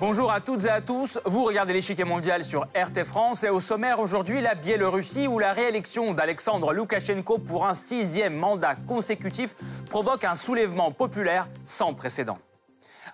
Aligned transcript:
Bonjour 0.00 0.32
à 0.32 0.40
toutes 0.40 0.64
et 0.64 0.70
à 0.70 0.80
tous. 0.80 1.20
Vous 1.26 1.44
regardez 1.44 1.74
l'échiquier 1.74 2.04
mondial 2.04 2.42
sur 2.42 2.62
RT 2.74 3.04
France 3.04 3.44
et 3.44 3.50
au 3.50 3.60
sommaire 3.60 4.00
aujourd'hui 4.00 4.40
la 4.40 4.54
Biélorussie 4.54 5.28
où 5.28 5.38
la 5.38 5.52
réélection 5.52 6.14
d'Alexandre 6.14 6.72
Loukachenko 6.72 7.38
pour 7.38 7.66
un 7.66 7.74
sixième 7.74 8.34
mandat 8.34 8.76
consécutif 8.88 9.54
provoque 9.90 10.24
un 10.24 10.36
soulèvement 10.36 10.90
populaire 10.90 11.48
sans 11.64 11.92
précédent. 11.92 12.38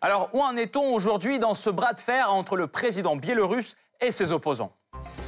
Alors 0.03 0.29
où 0.33 0.41
en 0.43 0.57
est-on 0.57 0.93
aujourd'hui 0.93 1.39
dans 1.39 1.55
ce 1.55 1.71
bras 1.71 1.93
de 1.93 2.01
fer 2.01 2.33
entre 2.33 2.57
le 2.57 2.67
président 2.67 3.17
biélorusse 3.17 3.77
et 4.01 4.11
ses 4.11 4.33
opposants? 4.33 4.73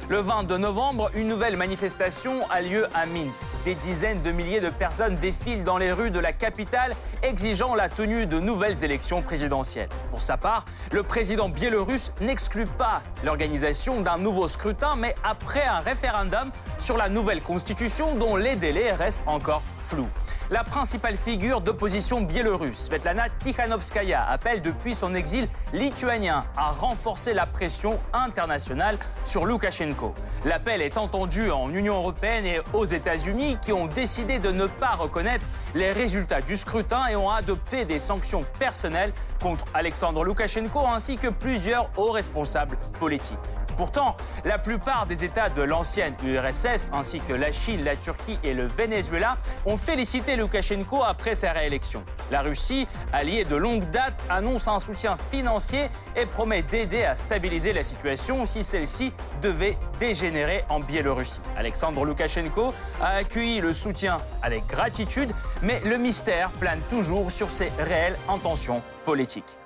Le 0.09 0.19
22 0.21 0.57
novembre, 0.57 1.11
une 1.13 1.27
nouvelle 1.27 1.55
manifestation 1.55 2.41
a 2.49 2.61
lieu 2.61 2.87
à 2.95 3.05
Minsk. 3.05 3.47
Des 3.63 3.75
dizaines 3.75 4.23
de 4.23 4.31
milliers 4.31 4.59
de 4.59 4.71
personnes 4.71 5.15
défilent 5.15 5.63
dans 5.63 5.77
les 5.77 5.91
rues 5.91 6.09
de 6.09 6.19
la 6.19 6.33
capitale 6.33 6.95
exigeant 7.21 7.75
la 7.75 7.89
tenue 7.89 8.25
de 8.25 8.39
nouvelles 8.39 8.83
élections 8.83 9.21
présidentielles. 9.21 9.89
Pour 10.09 10.23
sa 10.23 10.35
part, 10.35 10.65
le 10.91 11.03
président 11.03 11.47
biélorusse 11.47 12.11
n'exclut 12.21 12.65
pas 12.65 13.03
l'organisation 13.23 14.01
d'un 14.01 14.17
nouveau 14.17 14.47
scrutin, 14.47 14.95
mais 14.95 15.13
après 15.23 15.65
un 15.65 15.81
référendum 15.81 16.51
sur 16.79 16.97
la 16.97 17.09
nouvelle 17.09 17.43
constitution 17.43 18.15
dont 18.15 18.35
les 18.35 18.55
délais 18.55 18.93
restent 18.93 19.21
encore 19.27 19.61
flous. 19.79 20.09
La 20.51 20.63
principale 20.63 21.15
figure 21.15 21.61
d'opposition 21.61 22.21
biélorusse, 22.21 22.85
Svetlana 22.85 23.29
Tikhanovskaya, 23.37 24.27
appelle 24.27 24.63
depuis 24.63 24.95
son 24.95 25.13
exil 25.13 25.47
lituanien 25.73 26.43
à 26.57 26.71
renforcer 26.71 27.35
la 27.35 27.45
pression 27.45 27.99
internationale 28.13 28.97
sur 29.25 29.45
Loukachenko. 29.45 30.15
L'appel 30.45 30.81
est 30.81 30.97
entendu 30.97 31.51
en 31.51 31.71
Union 31.71 31.97
européenne 31.97 32.47
et 32.47 32.61
aux 32.73 32.85
États-Unis 32.85 33.59
qui 33.63 33.71
ont 33.71 33.85
décidé 33.85 34.39
de 34.39 34.49
ne 34.51 34.65
pas 34.65 34.95
reconnaître 34.95 35.45
les 35.75 35.91
résultats 35.91 36.41
du 36.41 36.57
scrutin 36.57 37.05
et 37.05 37.15
ont 37.15 37.29
adopté 37.29 37.85
des 37.85 37.99
sanctions 37.99 38.43
personnelles 38.57 39.13
contre 39.39 39.65
Alexandre 39.75 40.23
Loukachenko 40.23 40.79
ainsi 40.87 41.17
que 41.17 41.27
plusieurs 41.27 41.91
hauts 41.95 42.11
responsables 42.11 42.77
politiques. 42.99 43.37
Pourtant, 43.79 44.17
la 44.43 44.59
plupart 44.59 45.05
des 45.05 45.23
États 45.23 45.47
de 45.47 45.61
l'ancienne 45.61 46.13
URSS, 46.25 46.91
ainsi 46.91 47.21
que 47.21 47.31
la 47.31 47.53
Chine, 47.53 47.85
la 47.85 47.95
Turquie 47.95 48.37
et 48.43 48.53
le 48.53 48.67
Venezuela, 48.67 49.37
ont 49.65 49.77
félicité 49.77 50.35
Loukachenko 50.35 51.01
après 51.01 51.33
sa 51.33 51.53
réélection. 51.53 52.03
La 52.29 52.41
Russie, 52.41 52.89
alliée 53.13 53.45
de 53.45 53.55
longue 53.55 53.89
date, 53.89 54.19
annonce 54.29 54.67
un 54.67 54.79
soutien 54.79 55.15
financier 55.31 55.87
et 56.17 56.25
promet 56.25 56.61
d'aider 56.61 57.05
à 57.05 57.15
stabiliser 57.15 57.71
la 57.71 57.83
situation 57.83 58.45
si 58.45 58.65
celle-ci 58.65 59.13
devait 59.41 59.77
dégénérer 59.97 60.65
en 60.67 60.81
Biélorussie. 60.81 61.39
Alexandre 61.55 62.03
Loukachenko 62.03 62.73
a 63.01 63.11
accueilli 63.11 63.61
le 63.61 63.71
soutien 63.71 64.17
avec 64.43 64.67
gratitude, 64.67 65.31
mais 65.61 65.79
le 65.85 65.97
mystère 65.97 66.49
plane 66.49 66.81
toujours 66.89 67.31
sur 67.31 67.49
ses 67.49 67.71
réelles 67.79 68.17
intentions 68.27 68.81
politiques. 69.05 69.57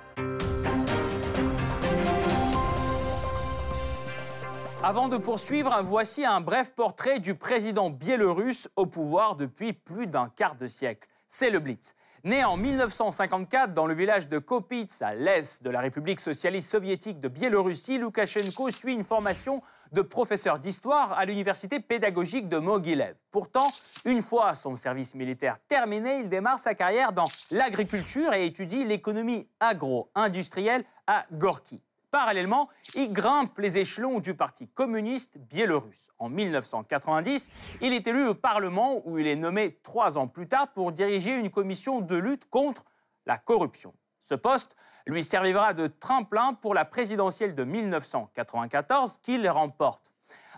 Avant 4.86 5.08
de 5.08 5.16
poursuivre, 5.16 5.80
voici 5.82 6.26
un 6.26 6.42
bref 6.42 6.74
portrait 6.74 7.18
du 7.18 7.34
président 7.34 7.88
biélorusse 7.88 8.68
au 8.76 8.84
pouvoir 8.84 9.34
depuis 9.34 9.72
plus 9.72 10.06
d'un 10.06 10.28
quart 10.28 10.56
de 10.56 10.66
siècle. 10.66 11.08
C'est 11.26 11.48
le 11.48 11.58
Blitz. 11.58 11.94
Né 12.22 12.44
en 12.44 12.58
1954 12.58 13.72
dans 13.72 13.86
le 13.86 13.94
village 13.94 14.28
de 14.28 14.38
Kopitz, 14.38 15.00
à 15.00 15.14
l'est 15.14 15.62
de 15.62 15.70
la 15.70 15.80
République 15.80 16.20
socialiste 16.20 16.70
soviétique 16.70 17.18
de 17.18 17.28
Biélorussie, 17.28 17.96
Loukachenko 17.96 18.68
suit 18.68 18.92
une 18.92 19.04
formation 19.04 19.62
de 19.92 20.02
professeur 20.02 20.58
d'histoire 20.58 21.14
à 21.14 21.24
l'université 21.24 21.80
pédagogique 21.80 22.50
de 22.50 22.58
Mogilev. 22.58 23.14
Pourtant, 23.30 23.70
une 24.04 24.20
fois 24.20 24.54
son 24.54 24.76
service 24.76 25.14
militaire 25.14 25.56
terminé, 25.66 26.18
il 26.18 26.28
démarre 26.28 26.58
sa 26.58 26.74
carrière 26.74 27.12
dans 27.12 27.30
l'agriculture 27.50 28.34
et 28.34 28.44
étudie 28.44 28.84
l'économie 28.84 29.48
agro-industrielle 29.60 30.84
à 31.06 31.24
Gorky. 31.32 31.80
Parallèlement, 32.14 32.68
il 32.94 33.12
grimpe 33.12 33.58
les 33.58 33.76
échelons 33.76 34.20
du 34.20 34.34
Parti 34.34 34.68
communiste 34.68 35.36
biélorusse. 35.36 36.06
En 36.20 36.28
1990, 36.28 37.50
il 37.80 37.92
est 37.92 38.06
élu 38.06 38.28
au 38.28 38.36
Parlement 38.36 39.02
où 39.04 39.18
il 39.18 39.26
est 39.26 39.34
nommé 39.34 39.80
trois 39.82 40.16
ans 40.16 40.28
plus 40.28 40.46
tard 40.46 40.68
pour 40.74 40.92
diriger 40.92 41.32
une 41.32 41.50
commission 41.50 42.00
de 42.00 42.14
lutte 42.14 42.48
contre 42.48 42.84
la 43.26 43.36
corruption. 43.36 43.92
Ce 44.22 44.36
poste 44.36 44.76
lui 45.08 45.24
servira 45.24 45.74
de 45.74 45.88
tremplin 45.88 46.54
pour 46.54 46.72
la 46.72 46.84
présidentielle 46.84 47.56
de 47.56 47.64
1994 47.64 49.18
qu'il 49.18 49.50
remporte. 49.50 50.12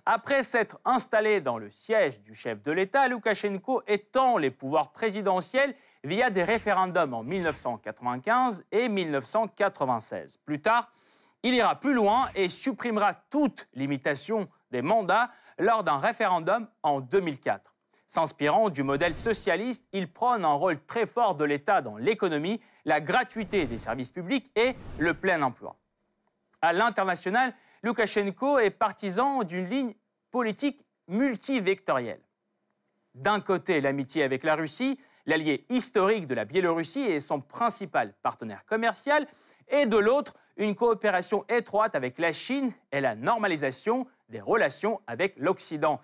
Après 0.05 0.43
s'être 0.43 0.79
installé 0.85 1.41
dans 1.41 1.57
le 1.57 1.71
siège 1.71 2.21
du 2.21 2.35
chef 2.35 2.61
de 2.61 2.71
l'État, 2.71 3.09
Loukachenko 3.09 3.83
étend 3.87 4.37
les 4.37 4.51
pouvoirs 4.51 4.93
présidentiels 4.93 5.75
via 6.05 6.29
des 6.29 6.45
référendums 6.45 7.15
en 7.15 7.23
1995 7.23 8.67
et 8.73 8.91
1996. 8.91 10.37
Plus 10.45 10.61
tard, 10.61 10.93
il 11.47 11.55
ira 11.55 11.79
plus 11.79 11.95
loin 11.95 12.29
et 12.35 12.49
supprimera 12.49 13.15
toute 13.31 13.69
limitation 13.75 14.49
des 14.73 14.83
mandats 14.83 15.31
lors 15.59 15.85
d'un 15.85 15.99
référendum 15.99 16.67
en 16.83 17.01
2004. 17.01 17.73
S'inspirant 18.09 18.69
du 18.69 18.83
modèle 18.83 19.15
socialiste, 19.15 19.87
il 19.93 20.13
prône 20.13 20.45
un 20.45 20.55
rôle 20.55 20.85
très 20.87 21.07
fort 21.07 21.37
de 21.37 21.45
l'État 21.45 21.83
dans 21.83 21.99
l'économie, 21.99 22.61
la 22.85 23.01
gratuité 23.01 23.67
des 23.67 23.79
services 23.79 24.11
publics 24.11 24.51
et 24.57 24.75
le 24.99 25.15
plein 25.15 25.41
emploi. 25.43 25.77
À 26.63 26.73
l'international, 26.73 27.55
Loukachenko 27.85 28.59
est 28.59 28.71
partisan 28.71 29.45
d'une 29.45 29.69
ligne 29.69 29.95
politique 30.33 30.85
multivectorielle. 31.07 32.23
D'un 33.15 33.39
côté, 33.39 33.81
l'amitié 33.81 34.25
avec 34.25 34.43
la 34.43 34.57
Russie, 34.57 34.99
l'allié 35.27 35.65
historique 35.69 36.27
de 36.27 36.35
la 36.35 36.45
Biélorussie 36.45 37.03
et 37.03 37.21
son 37.21 37.41
principal 37.41 38.15
partenaire 38.21 38.65
commercial, 38.67 39.29
et 39.69 39.87
de 39.87 39.97
l'autre, 39.97 40.35
une 40.57 40.75
coopération 40.75 41.45
étroite 41.49 41.95
avec 41.95 42.19
la 42.19 42.33
Chine 42.33 42.73
et 42.93 43.01
la 43.01 43.15
normalisation 43.15 44.07
des 44.29 44.41
relations 44.41 45.01
avec 45.07 45.35
l'Occident. 45.37 46.01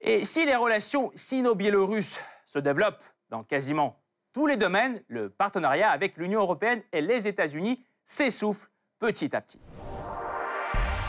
Et 0.00 0.24
si 0.24 0.46
les 0.46 0.56
relations 0.56 1.10
sino-biélorusses 1.14 2.20
se 2.46 2.58
développent 2.58 3.04
dans 3.28 3.42
quasiment 3.42 3.96
tous 4.32 4.46
les 4.46 4.56
domaines, 4.56 5.02
le 5.08 5.28
partenariat 5.28 5.90
avec 5.90 6.16
l'Union 6.16 6.40
européenne 6.40 6.82
et 6.92 7.00
les 7.00 7.26
États-Unis 7.26 7.84
s'essouffle 8.04 8.68
petit 8.98 9.34
à 9.34 9.40
petit. 9.40 9.60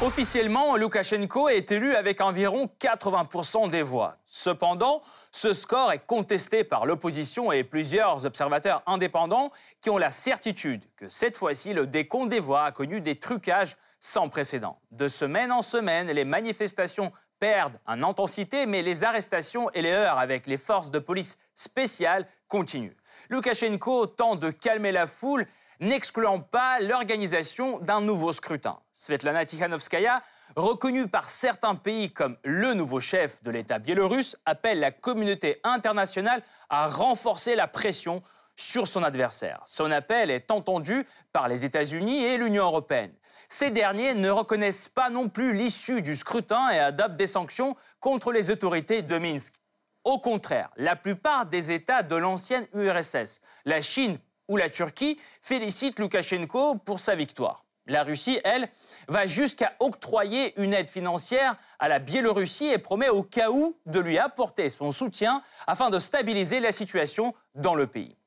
Officiellement, 0.03 0.78
Loukachenko 0.78 1.50
est 1.50 1.72
élu 1.72 1.94
avec 1.94 2.22
environ 2.22 2.67
80% 2.79 3.69
des 3.69 3.84
voix. 3.84 4.17
Cependant, 4.25 5.03
ce 5.31 5.53
score 5.53 5.91
est 5.91 6.03
contesté 6.03 6.63
par 6.63 6.88
l'opposition 6.88 7.51
et 7.51 7.63
plusieurs 7.63 8.25
observateurs 8.25 8.81
indépendants 8.88 9.51
qui 9.79 9.91
ont 9.91 10.00
la 10.00 10.09
certitude 10.09 10.84
que 10.95 11.07
cette 11.07 11.35
fois-ci, 11.35 11.75
le 11.75 11.85
décompte 11.85 12.29
des 12.29 12.39
voix 12.39 12.63
a 12.66 12.72
connu 12.72 13.00
des 13.00 13.19
trucages 13.19 13.78
sans 14.00 14.28
précédent. 14.28 14.79
De 14.89 15.07
semaine 15.07 15.51
en 15.51 15.62
semaine, 15.62 16.07
les 16.07 16.25
manifestations 16.25 17.12
perdent 17.39 17.78
en 17.85 18.01
intensité, 18.01 18.66
mais 18.66 18.81
les 18.81 19.03
arrestations 19.03 19.69
et 19.69 19.83
les 19.83 19.91
heurts 19.91 20.18
avec 20.18 20.47
les 20.47 20.57
forces 20.57 20.89
de 20.89 20.97
police 20.97 21.38
spéciales 21.53 22.28
continuent. 22.47 22.97
Loukachenko 23.29 24.07
tente 24.07 24.39
de 24.39 24.50
calmer 24.50 24.91
la 24.91 25.06
foule 25.06 25.45
n'excluant 25.81 26.40
pas 26.40 26.80
l'organisation 26.80 27.80
d'un 27.80 28.02
nouveau 28.02 28.31
scrutin. 28.31 28.80
Svetlana 28.94 29.44
Tikhanovskaya, 29.46 30.22
reconnue 30.56 31.08
par 31.08 31.30
certains 31.30 31.75
pays 31.75 32.12
comme 32.12 32.38
le 32.44 32.74
nouveau 32.74 33.00
chef 33.00 33.42
de 33.44 33.52
l'État 33.52 33.80
biélorusse, 33.80 34.38
appelle 34.46 34.80
la 34.80 34.92
communauté 34.92 35.59
internationale 35.64 36.44
à 36.69 36.88
renforcer 36.88 37.56
la 37.56 37.68
pression 37.68 38.22
sur 38.56 38.88
son 38.88 39.02
adversaire. 39.02 39.62
Son 39.66 39.92
appel 39.92 40.30
est 40.30 40.52
entendu 40.52 41.06
par 41.34 41.47
les 41.47 41.66
États-Unis 41.66 42.24
et 42.24 42.38
l'Union 42.38 42.66
européenne. 42.66 43.13
Ces 43.50 43.72
derniers 43.72 44.13
ne 44.13 44.30
reconnaissent 44.30 44.88
pas 44.88 45.10
non 45.10 45.30
plus 45.30 45.54
l'issue 45.54 46.01
du 46.01 46.16
scrutin 46.16 46.69
et 46.69 46.80
adoptent 46.80 47.16
des 47.16 47.28
sanctions 47.28 47.75
contre 48.00 48.31
les 48.31 48.51
autorités 48.51 49.01
de 49.01 49.18
Minsk. 49.18 49.56
Au 50.04 50.19
contraire, 50.19 50.69
la 50.78 50.95
plupart 50.95 51.48
des 51.48 51.72
États 51.72 52.04
de 52.04 52.16
l'ancienne 52.16 52.68
URSS, 52.74 53.42
la 53.66 53.81
Chine 53.81 54.19
où 54.51 54.57
la 54.57 54.69
Turquie 54.69 55.18
félicite 55.39 55.98
Loukachenko 55.98 56.75
pour 56.75 57.00
sa 57.00 57.15
victoire. 57.15 57.63
La 57.88 58.03
Russie, 58.03 58.38
elle, 58.44 58.68
va 59.07 59.25
jusqu'à 59.25 59.74
octroyer 59.80 60.53
une 60.62 60.74
aide 60.74 60.89
financière 60.89 61.56
à 61.80 61.88
la 61.88 62.00
Biélorussie 62.00 62.68
et 62.68 62.77
promet 62.77 63.07
au 63.07 63.24
cas 63.24 63.50
où 63.50 63.77
de 63.86 64.00
lui 64.01 64.18
apporter 64.18 64.69
son 64.69 64.92
soutien 64.92 65.42
afin 65.68 65.89
de 65.89 66.00
stabiliser 66.00 66.59
la 66.59 66.74
situation 66.74 67.33
dans 67.56 67.75
le 67.75 67.88
pays. 67.88 68.18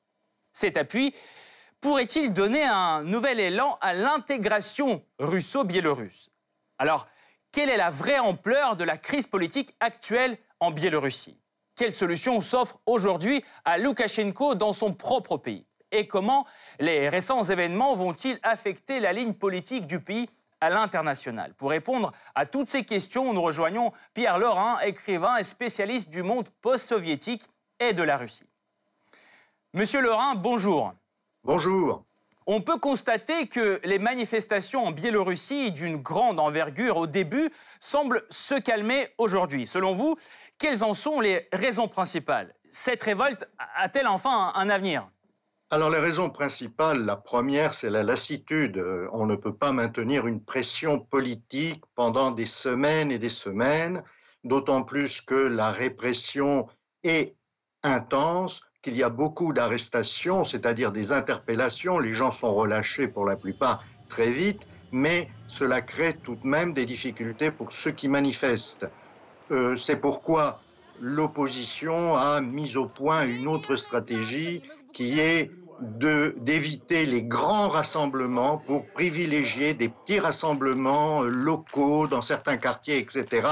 Cet 0.51 0.77
appui 0.77 1.13
pourrait-il 1.79 2.33
donner 2.33 2.63
un 2.63 3.03
nouvel 3.03 3.39
élan 3.39 3.77
à 3.79 3.93
l'intégration 3.93 5.03
russo-biélorusse? 5.19 6.31
Alors, 6.79 7.07
quelle 7.51 7.69
est 7.69 7.77
la 7.77 7.91
vraie 7.91 8.19
ampleur 8.19 8.75
de 8.75 8.83
la 8.83 8.97
crise 8.97 9.27
politique 9.27 9.75
actuelle 9.79 10.39
en 10.59 10.71
Biélorussie? 10.71 11.37
Quelle 11.75 11.93
solution 11.93 12.41
s'offre 12.41 12.79
aujourd'hui 12.87 13.43
à 13.63 13.77
Loukachenko 13.77 14.55
dans 14.55 14.73
son 14.73 14.91
propre 14.91 15.37
pays? 15.37 15.67
Et 15.95 16.07
comment 16.07 16.45
les 16.79 17.09
récents 17.09 17.43
événements 17.43 17.95
vont-ils 17.95 18.39
affecter 18.43 18.99
la 18.99 19.13
ligne 19.13 19.33
politique 19.33 19.87
du 19.87 19.99
pays 19.99 20.29
à 20.61 20.69
l'international 20.69 21.53
Pour 21.53 21.69
répondre 21.69 22.11
à 22.33 22.45
toutes 22.45 22.69
ces 22.69 22.83
questions, 22.83 23.33
nous 23.33 23.41
rejoignons 23.41 23.91
Pierre 24.13 24.39
Laurin, 24.39 24.79
écrivain 24.79 25.37
et 25.37 25.43
spécialiste 25.43 26.09
du 26.09 26.23
monde 26.23 26.49
post-soviétique 26.61 27.43
et 27.79 27.93
de 27.93 28.03
la 28.03 28.17
Russie. 28.17 28.47
Monsieur 29.73 30.01
Laurin, 30.01 30.35
bonjour. 30.35 30.93
Bonjour. 31.43 32.03
On 32.47 32.61
peut 32.61 32.77
constater 32.77 33.47
que 33.47 33.81
les 33.83 33.97
manifestations 33.97 34.85
en 34.85 34.91
Biélorussie 34.91 35.71
d'une 35.71 35.97
grande 35.97 36.39
envergure 36.39 36.97
au 36.97 37.07
début 37.07 37.49
semblent 37.79 38.23
se 38.29 38.53
calmer 38.55 39.09
aujourd'hui. 39.17 39.65
Selon 39.65 39.95
vous, 39.95 40.15
quelles 40.59 40.83
en 40.83 40.93
sont 40.93 41.19
les 41.19 41.47
raisons 41.51 41.87
principales? 41.87 42.53
Cette 42.69 43.01
révolte 43.01 43.49
a-t-elle 43.75 44.07
enfin 44.07 44.51
un 44.53 44.69
avenir? 44.69 45.09
Alors 45.71 45.89
les 45.89 45.99
raisons 45.99 46.29
principales, 46.29 47.05
la 47.05 47.15
première, 47.15 47.73
c'est 47.73 47.89
la 47.89 48.03
lassitude. 48.03 48.83
On 49.11 49.25
ne 49.25 49.35
peut 49.35 49.55
pas 49.55 49.71
maintenir 49.71 50.27
une 50.27 50.43
pression 50.43 50.99
politique 50.99 51.83
pendant 51.95 52.31
des 52.31 52.45
semaines 52.45 53.11
et 53.11 53.17
des 53.17 53.31
semaines, 53.31 54.03
d'autant 54.43 54.83
plus 54.83 55.21
que 55.21 55.35
la 55.35 55.71
répression 55.71 56.67
est 57.03 57.35
intense, 57.81 58.61
qu'il 58.83 58.95
y 58.95 59.01
a 59.01 59.09
beaucoup 59.09 59.53
d'arrestations, 59.53 60.43
c'est-à-dire 60.43 60.91
des 60.91 61.11
interpellations. 61.11 61.97
Les 61.97 62.13
gens 62.13 62.31
sont 62.31 62.53
relâchés 62.53 63.07
pour 63.07 63.25
la 63.25 63.35
plupart 63.35 63.83
très 64.07 64.29
vite, 64.29 64.61
mais 64.91 65.29
cela 65.47 65.81
crée 65.81 66.15
tout 66.23 66.35
de 66.35 66.45
même 66.45 66.73
des 66.73 66.85
difficultés 66.85 67.49
pour 67.49 67.71
ceux 67.71 67.91
qui 67.91 68.07
manifestent. 68.07 68.87
Euh, 69.49 69.75
c'est 69.75 69.95
pourquoi 69.95 70.61
l'opposition 70.99 72.15
a 72.15 72.39
mis 72.41 72.77
au 72.77 72.85
point 72.85 73.25
une 73.25 73.47
autre 73.47 73.75
stratégie 73.75 74.61
qui 74.95 75.19
est 75.19 75.51
d'éviter 75.81 77.05
les 77.05 77.21
grands 77.21 77.67
rassemblements 77.67 78.57
pour 78.59 78.89
privilégier 78.93 79.73
des 79.73 79.89
petits 79.89 80.19
rassemblements 80.19 81.23
euh, 81.23 81.27
locaux 81.27 82.07
dans 82.07 82.21
certains 82.21 82.55
quartiers, 82.55 82.97
etc., 82.97 83.47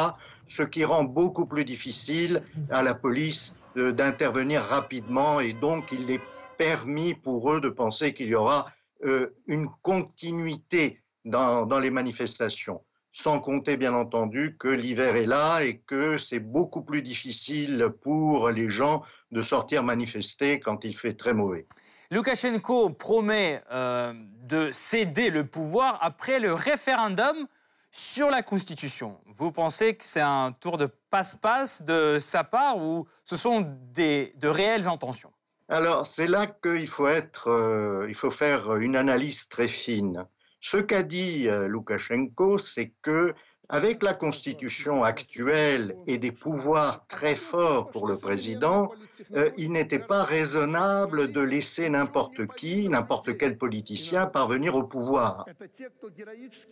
ce 0.46 0.64
qui 0.64 0.86
rend 0.86 1.04
beaucoup 1.04 1.46
plus 1.46 1.66
difficile 1.66 2.42
à 2.70 2.82
la 2.82 2.94
police 2.94 3.56
d'intervenir 3.76 4.62
rapidement 4.62 5.40
et 5.40 5.54
donc 5.54 5.92
il 5.92 6.12
est 6.12 6.22
permis 6.58 7.14
pour 7.14 7.52
eux 7.52 7.60
de 7.60 7.70
penser 7.70 8.14
qu'il 8.14 8.28
y 8.28 8.36
aura 8.36 8.68
euh, 9.04 9.36
une 9.48 9.68
continuité 9.82 11.02
dans, 11.26 11.66
dans 11.66 11.80
les 11.80 11.90
manifestations 11.90 12.82
sans 13.14 13.40
compter 13.40 13.78
bien 13.78 13.94
entendu 13.94 14.58
que 14.60 14.68
l'hiver 14.68 15.16
est 15.16 15.28
là 15.28 15.62
et 15.62 15.78
que 15.78 16.18
c'est 16.18 16.40
beaucoup 16.40 16.82
plus 16.82 17.04
difficile 17.04 17.90
pour 18.02 18.50
les 18.50 18.70
gens 18.70 19.04
de 19.32 19.42
sortir 19.42 19.84
manifester 19.84 20.60
quand 20.60 20.84
il 20.84 20.98
fait 20.98 21.14
très 21.14 21.34
mauvais. 21.34 21.68
Loukachenko 22.12 22.90
promet 22.90 23.62
euh, 23.72 24.14
de 24.42 24.72
céder 24.72 25.30
le 25.30 25.46
pouvoir 25.46 26.00
après 26.02 26.40
le 26.40 26.54
référendum 26.54 27.48
sur 27.92 28.32
la 28.32 28.42
Constitution. 28.42 29.20
Vous 29.28 29.52
pensez 29.52 29.96
que 29.96 30.04
c'est 30.04 30.20
un 30.22 30.52
tour 30.52 30.78
de 30.78 30.88
passe-passe 31.12 31.84
de 31.84 32.18
sa 32.20 32.44
part 32.44 32.78
ou 32.78 33.08
ce 33.24 33.38
sont 33.38 33.62
des, 33.94 34.34
de 34.38 34.48
réelles 34.48 34.88
intentions? 34.88 35.32
Alors, 35.70 36.08
c'est 36.08 36.28
là 36.28 36.48
qu'il 36.48 36.88
faut, 36.88 37.08
être, 37.08 37.50
euh, 37.50 38.08
il 38.10 38.16
faut 38.16 38.32
faire 38.32 38.76
une 38.76 38.96
analyse 38.96 39.48
très 39.48 39.68
fine. 39.68 40.26
Ce 40.64 40.78
qu'a 40.78 41.04
dit 41.04 41.50
euh, 41.50 41.68
Loukachenko, 41.68 42.58
c'est 42.58 42.94
que 43.02 43.34
avec 43.68 44.02
la 44.02 44.14
constitution 44.14 45.04
actuelle 45.04 45.94
et 46.08 46.18
des 46.18 46.32
pouvoirs 46.32 47.06
très 47.08 47.36
forts 47.36 47.92
pour 47.92 48.08
le 48.08 48.18
président, 48.18 48.90
euh, 49.34 49.52
il 49.58 49.74
n'était 49.74 50.00
pas 50.00 50.24
raisonnable 50.24 51.34
de 51.34 51.42
laisser 51.42 51.90
n'importe 51.90 52.48
qui, 52.56 52.88
n'importe 52.88 53.38
quel 53.38 53.58
politicien 53.58 54.26
parvenir 54.26 54.76
au 54.76 54.84
pouvoir. 54.84 55.46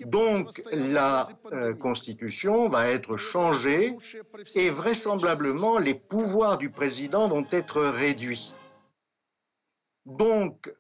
Donc 0.06 0.64
la 0.72 1.28
euh, 1.52 1.74
constitution 1.74 2.70
va 2.70 2.88
être 2.88 3.18
changée 3.18 3.94
et 4.56 4.70
vraisemblablement 4.70 5.80
les 5.80 5.96
pouvoirs 5.96 6.58
du 6.58 6.70
président 6.70 7.28
vont 7.28 7.48
être 7.52 7.82
réduits. 7.82 8.54
Donc 10.06 10.72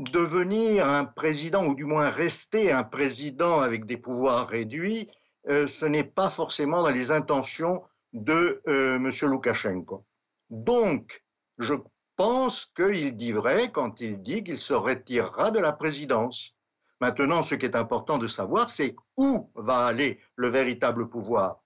devenir 0.00 0.88
un 0.88 1.04
président, 1.04 1.66
ou 1.66 1.74
du 1.74 1.84
moins 1.84 2.10
rester 2.10 2.72
un 2.72 2.84
président 2.84 3.60
avec 3.60 3.84
des 3.84 3.96
pouvoirs 3.96 4.48
réduits, 4.48 5.10
euh, 5.48 5.66
ce 5.66 5.86
n'est 5.86 6.04
pas 6.04 6.30
forcément 6.30 6.82
dans 6.82 6.90
les 6.90 7.10
intentions 7.10 7.82
de 8.12 8.62
euh, 8.66 8.96
M. 8.96 9.10
Loukachenko. 9.30 10.04
Donc, 10.48 11.22
je 11.58 11.74
pense 12.16 12.66
qu'il 12.74 13.16
dit 13.16 13.32
vrai 13.32 13.70
quand 13.70 14.00
il 14.00 14.20
dit 14.20 14.42
qu'il 14.42 14.58
se 14.58 14.74
retirera 14.74 15.50
de 15.50 15.58
la 15.58 15.72
présidence. 15.72 16.56
Maintenant, 17.00 17.42
ce 17.42 17.54
qui 17.54 17.66
est 17.66 17.76
important 17.76 18.18
de 18.18 18.26
savoir, 18.26 18.68
c'est 18.68 18.96
où 19.16 19.50
va 19.54 19.86
aller 19.86 20.20
le 20.36 20.48
véritable 20.48 21.08
pouvoir. 21.08 21.62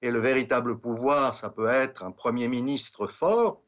Et 0.00 0.10
le 0.10 0.18
véritable 0.18 0.80
pouvoir, 0.80 1.34
ça 1.34 1.50
peut 1.50 1.68
être 1.68 2.04
un 2.04 2.10
Premier 2.10 2.48
ministre 2.48 3.06
fort, 3.06 3.61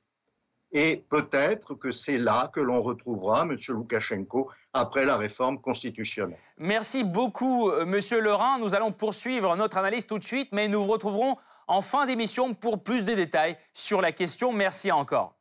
et 0.75 1.05
peut-être 1.09 1.75
que 1.75 1.93
c'est 1.93 2.19
là 2.19 2.51
que 2.53 2.61
l'on 2.61 2.83
retrouvera 2.83 3.43
M. 3.43 3.57
Loukachenko 3.69 4.51
après 4.73 5.05
la 5.05 5.17
réforme 5.17 5.61
constitutionnelle. 5.61 6.39
Merci 6.59 7.05
beaucoup, 7.05 7.71
euh, 7.71 7.87
Monsieur 7.87 8.21
Lerin. 8.21 8.59
Nous 8.59 8.75
allons 8.75 8.91
poursuivre 8.91 9.57
notre 9.57 9.79
analyse 9.79 10.07
tout 10.07 10.19
de 10.19 10.25
suite, 10.25 10.49
mais 10.51 10.67
nous 10.67 10.85
vous 10.85 10.91
retrouverons 10.91 11.37
en 11.69 11.81
fin 11.81 12.07
d'émission 12.07 12.55
pour 12.55 12.83
plus 12.83 13.05
de 13.05 13.15
détails 13.15 13.57
sur 13.73 14.01
la 14.01 14.11
question. 14.11 14.53
Merci 14.53 14.91
encore. 14.91 15.37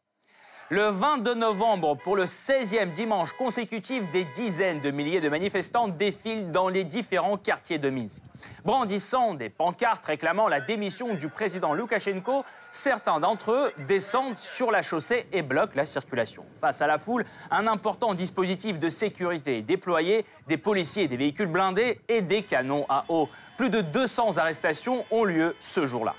Le 0.69 0.87
22 0.87 1.35
novembre, 1.35 1.97
pour 1.97 2.15
le 2.15 2.23
16e 2.23 2.93
dimanche 2.93 3.33
consécutif, 3.33 4.09
des 4.11 4.23
dizaines 4.23 4.79
de 4.79 4.91
milliers 4.91 5.19
de 5.19 5.27
manifestants 5.27 5.89
défilent 5.89 6.51
dans 6.51 6.69
les 6.69 6.85
différents 6.85 7.35
quartiers 7.35 7.79
de 7.79 7.89
Minsk. 7.89 8.23
Brandissant 8.63 9.33
des 9.33 9.49
pancartes 9.49 10.05
réclamant 10.05 10.47
la 10.47 10.61
démission 10.61 11.15
du 11.15 11.27
président 11.27 11.73
Loukachenko, 11.73 12.45
certains 12.71 13.19
d'entre 13.19 13.51
eux 13.51 13.71
descendent 13.87 14.37
sur 14.37 14.71
la 14.71 14.81
chaussée 14.81 15.27
et 15.33 15.41
bloquent 15.41 15.75
la 15.75 15.85
circulation. 15.85 16.45
Face 16.61 16.81
à 16.81 16.87
la 16.87 16.97
foule, 16.97 17.25
un 17.51 17.67
important 17.67 18.13
dispositif 18.13 18.79
de 18.79 18.87
sécurité 18.87 19.57
est 19.57 19.63
déployé, 19.63 20.25
des 20.47 20.57
policiers, 20.57 21.09
des 21.09 21.17
véhicules 21.17 21.47
blindés 21.47 21.99
et 22.07 22.21
des 22.21 22.43
canons 22.43 22.85
à 22.87 23.03
eau. 23.09 23.27
Plus 23.57 23.69
de 23.69 23.81
200 23.81 24.37
arrestations 24.37 25.03
ont 25.11 25.25
lieu 25.25 25.55
ce 25.59 25.85
jour-là. 25.85 26.15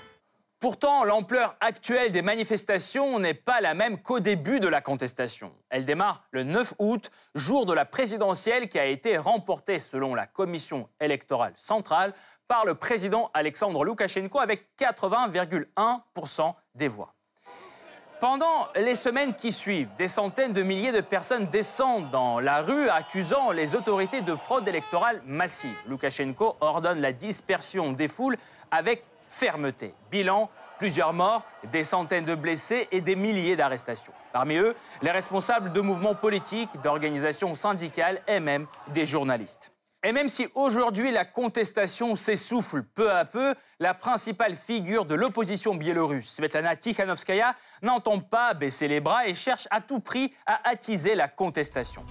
Pourtant, 0.65 1.03
l'ampleur 1.03 1.55
actuelle 1.61 2.11
des 2.11 2.23
manifestations 2.23 3.19
n'est 3.19 3.35
pas 3.35 3.61
la 3.61 3.75
même 3.75 4.01
qu'au 4.01 4.19
début 4.19 4.59
de 4.59 4.67
la 4.67 4.81
contestation. 4.81 5.51
Elle 5.69 5.85
démarre 5.85 6.23
le 6.31 6.41
9 6.41 6.73
août, 6.79 7.11
jour 7.35 7.67
de 7.67 7.73
la 7.73 7.85
présidentielle 7.85 8.67
qui 8.67 8.79
a 8.79 8.85
été 8.87 9.15
remportée 9.19 9.77
selon 9.77 10.15
la 10.15 10.25
commission 10.25 10.89
électorale 10.99 11.53
centrale 11.55 12.15
par 12.47 12.65
le 12.65 12.73
président 12.73 13.29
Alexandre 13.35 13.85
Loukachenko 13.85 14.39
avec 14.39 14.65
80,1% 14.79 16.55
des 16.73 16.87
voix. 16.87 17.13
Pendant 18.19 18.67
les 18.75 18.95
semaines 18.95 19.35
qui 19.35 19.51
suivent, 19.51 19.89
des 19.99 20.07
centaines 20.07 20.53
de 20.53 20.63
milliers 20.63 20.91
de 20.91 21.01
personnes 21.01 21.45
descendent 21.45 22.09
dans 22.09 22.39
la 22.39 22.63
rue 22.63 22.89
accusant 22.89 23.51
les 23.51 23.75
autorités 23.75 24.21
de 24.21 24.33
fraude 24.33 24.67
électorale 24.67 25.21
massive. 25.27 25.77
Loukachenko 25.85 26.57
ordonne 26.59 27.01
la 27.01 27.13
dispersion 27.13 27.91
des 27.91 28.07
foules 28.07 28.37
avec 28.71 29.03
fermeté. 29.27 29.93
Bilan, 30.11 30.49
plusieurs 30.77 31.13
morts, 31.13 31.43
des 31.71 31.83
centaines 31.83 32.25
de 32.25 32.35
blessés 32.35 32.87
et 32.91 33.01
des 33.01 33.15
milliers 33.15 33.55
d'arrestations. 33.55 34.13
Parmi 34.33 34.57
eux, 34.57 34.75
les 35.01 35.11
responsables 35.11 35.71
de 35.71 35.81
mouvements 35.81 36.15
politiques, 36.15 36.69
d'organisations 36.83 37.55
syndicales 37.55 38.21
et 38.27 38.39
même 38.39 38.67
des 38.89 39.05
journalistes. 39.05 39.71
Et 40.05 40.11
même 40.11 40.27
si 40.27 40.47
aujourd'hui 40.53 41.11
la 41.11 41.25
contestation 41.25 42.15
s'essouffle 42.15 42.83
peu 42.83 43.11
à 43.11 43.25
peu, 43.25 43.55
la 43.79 43.95
principale 43.95 44.53
figure 44.53 45.05
de 45.05 45.15
l'opposition 45.15 45.73
biélorusse, 45.73 46.29
Svetlana 46.29 46.75
Tikhanovskaya, 46.75 47.55
n'entend 47.81 48.19
pas 48.19 48.53
baisser 48.53 48.87
les 48.87 48.99
bras 48.99 49.25
et 49.25 49.33
cherche 49.33 49.67
à 49.71 49.81
tout 49.81 50.01
prix 50.01 50.31
à 50.45 50.69
attiser 50.69 51.15
la 51.15 51.27
contestation. 51.27 52.05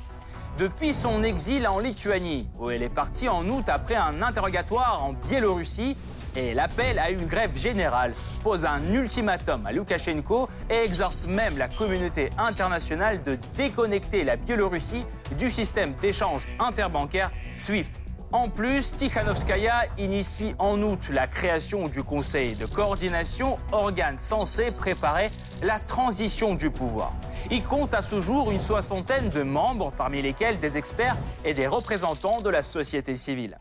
Depuis 0.58 0.92
son 0.92 1.22
exil 1.22 1.68
en 1.68 1.78
Lituanie, 1.78 2.48
où 2.58 2.70
elle 2.70 2.82
est 2.82 2.88
partie 2.88 3.28
en 3.28 3.48
août 3.48 3.68
après 3.68 3.94
un 3.94 4.22
interrogatoire 4.22 5.04
en 5.04 5.12
Biélorussie, 5.12 5.96
et 6.36 6.54
l'appel 6.54 6.98
à 6.98 7.10
une 7.10 7.26
grève 7.26 7.56
générale 7.56 8.14
pose 8.42 8.64
un 8.64 8.82
ultimatum 8.92 9.66
à 9.66 9.72
Loukachenko 9.72 10.48
et 10.70 10.84
exhorte 10.84 11.26
même 11.26 11.58
la 11.58 11.68
communauté 11.68 12.30
internationale 12.38 13.22
de 13.22 13.38
déconnecter 13.56 14.24
la 14.24 14.36
Biélorussie 14.36 15.04
du 15.38 15.50
système 15.50 15.94
d'échange 16.00 16.46
interbancaire 16.58 17.30
SWIFT. 17.56 18.00
En 18.32 18.48
plus, 18.48 18.96
Tikhanovskaya 18.96 19.84
initie 19.96 20.56
en 20.58 20.82
août 20.82 20.98
la 21.12 21.28
création 21.28 21.86
du 21.86 22.02
Conseil 22.02 22.54
de 22.54 22.66
coordination, 22.66 23.58
organe 23.70 24.18
censé 24.18 24.72
préparer 24.72 25.30
la 25.62 25.78
transition 25.78 26.56
du 26.56 26.68
pouvoir. 26.68 27.12
Il 27.52 27.62
compte 27.62 27.94
à 27.94 28.02
ce 28.02 28.20
jour 28.20 28.50
une 28.50 28.58
soixantaine 28.58 29.28
de 29.28 29.44
membres, 29.44 29.92
parmi 29.96 30.20
lesquels 30.20 30.58
des 30.58 30.76
experts 30.76 31.16
et 31.44 31.54
des 31.54 31.68
représentants 31.68 32.40
de 32.40 32.50
la 32.50 32.62
société 32.62 33.14
civile. 33.14 33.56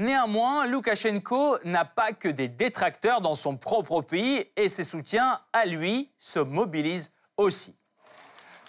Néanmoins, 0.00 0.64
Loukachenko 0.64 1.58
n'a 1.66 1.84
pas 1.84 2.12
que 2.12 2.28
des 2.28 2.48
détracteurs 2.48 3.20
dans 3.20 3.34
son 3.34 3.58
propre 3.58 4.00
pays 4.00 4.46
et 4.56 4.70
ses 4.70 4.84
soutiens 4.84 5.40
à 5.52 5.66
lui 5.66 6.10
se 6.18 6.38
mobilisent 6.38 7.12
aussi. 7.36 7.76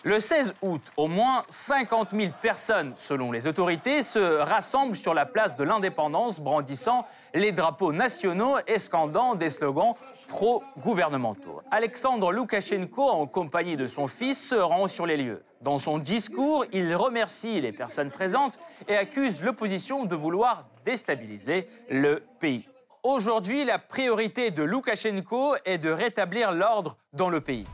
Le 0.03 0.19
16 0.19 0.55
août, 0.61 0.81
au 0.97 1.07
moins 1.07 1.45
50 1.47 2.09
000 2.09 2.33
personnes, 2.41 2.91
selon 2.97 3.31
les 3.31 3.47
autorités, 3.47 4.01
se 4.01 4.19
rassemblent 4.19 4.95
sur 4.95 5.13
la 5.13 5.25
place 5.25 5.55
de 5.55 5.63
l'indépendance, 5.63 6.41
brandissant 6.41 7.07
les 7.33 7.53
drapeaux 7.53 7.93
nationaux 7.93 8.57
et 8.67 8.77
scandant 8.77 9.33
des 9.33 9.49
slogans 9.49 9.93
pro-gouvernementaux. 10.31 11.61
Alexandre 11.71 12.31
Loukachenko, 12.31 13.09
en 13.09 13.27
compagnie 13.27 13.75
de 13.75 13.85
son 13.85 14.07
fils, 14.07 14.41
se 14.41 14.55
rend 14.55 14.87
sur 14.87 15.05
les 15.05 15.17
lieux. 15.17 15.43
Dans 15.61 15.77
son 15.77 15.97
discours, 15.97 16.63
il 16.71 16.95
remercie 16.95 17.59
les 17.59 17.73
personnes 17.73 18.09
présentes 18.09 18.57
et 18.87 18.95
accuse 18.95 19.41
l'opposition 19.41 20.05
de 20.05 20.15
vouloir 20.15 20.67
déstabiliser 20.85 21.67
le 21.89 22.23
pays. 22.39 22.65
Aujourd'hui, 23.03 23.65
la 23.65 23.77
priorité 23.77 24.51
de 24.51 24.63
Loukachenko 24.63 25.55
est 25.65 25.79
de 25.79 25.89
rétablir 25.89 26.53
l'ordre 26.53 26.95
dans 27.11 27.29
le 27.29 27.41
pays. 27.41 27.65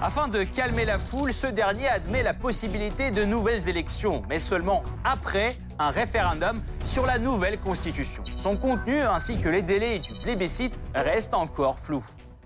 Afin 0.00 0.28
de 0.28 0.44
calmer 0.44 0.84
la 0.84 0.96
foule, 0.96 1.32
ce 1.32 1.48
dernier 1.48 1.88
admet 1.88 2.22
la 2.22 2.32
possibilité 2.32 3.10
de 3.10 3.24
nouvelles 3.24 3.68
élections, 3.68 4.22
mais 4.28 4.38
seulement 4.38 4.84
après 5.02 5.56
un 5.80 5.90
référendum 5.90 6.62
sur 6.86 7.04
la 7.04 7.18
nouvelle 7.18 7.58
constitution. 7.58 8.22
Son 8.36 8.56
contenu 8.56 9.00
ainsi 9.00 9.38
que 9.40 9.48
les 9.48 9.62
délais 9.62 9.98
du 9.98 10.14
plébiscite 10.22 10.78
restent 10.94 11.34
encore 11.34 11.80
flous. 11.80 12.04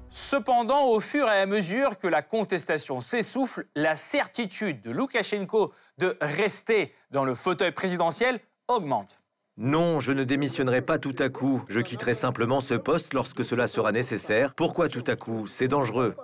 Cependant, 0.08 0.86
au 0.86 0.98
fur 1.00 1.28
et 1.28 1.40
à 1.42 1.46
mesure 1.46 1.98
que 1.98 2.06
la 2.06 2.22
contestation 2.22 3.02
s'essouffle, 3.02 3.66
la 3.76 3.96
certitude 3.96 4.80
de 4.80 4.90
Loukachenko 4.90 5.74
de 5.98 6.16
rester 6.22 6.94
dans 7.10 7.26
le 7.26 7.34
fauteuil 7.34 7.72
présidentiel 7.72 8.40
augmente. 8.66 9.20
Non, 9.58 10.00
je 10.00 10.12
ne 10.12 10.24
démissionnerai 10.24 10.80
pas 10.80 10.98
tout 10.98 11.16
à 11.18 11.28
coup. 11.28 11.62
Je 11.68 11.80
quitterai 11.80 12.14
simplement 12.14 12.60
ce 12.60 12.72
poste 12.72 13.12
lorsque 13.12 13.44
cela 13.44 13.66
sera 13.66 13.92
nécessaire. 13.92 14.54
Pourquoi 14.54 14.88
tout 14.88 15.04
à 15.06 15.16
coup? 15.16 15.46
C'est 15.46 15.68
dangereux. 15.68 16.16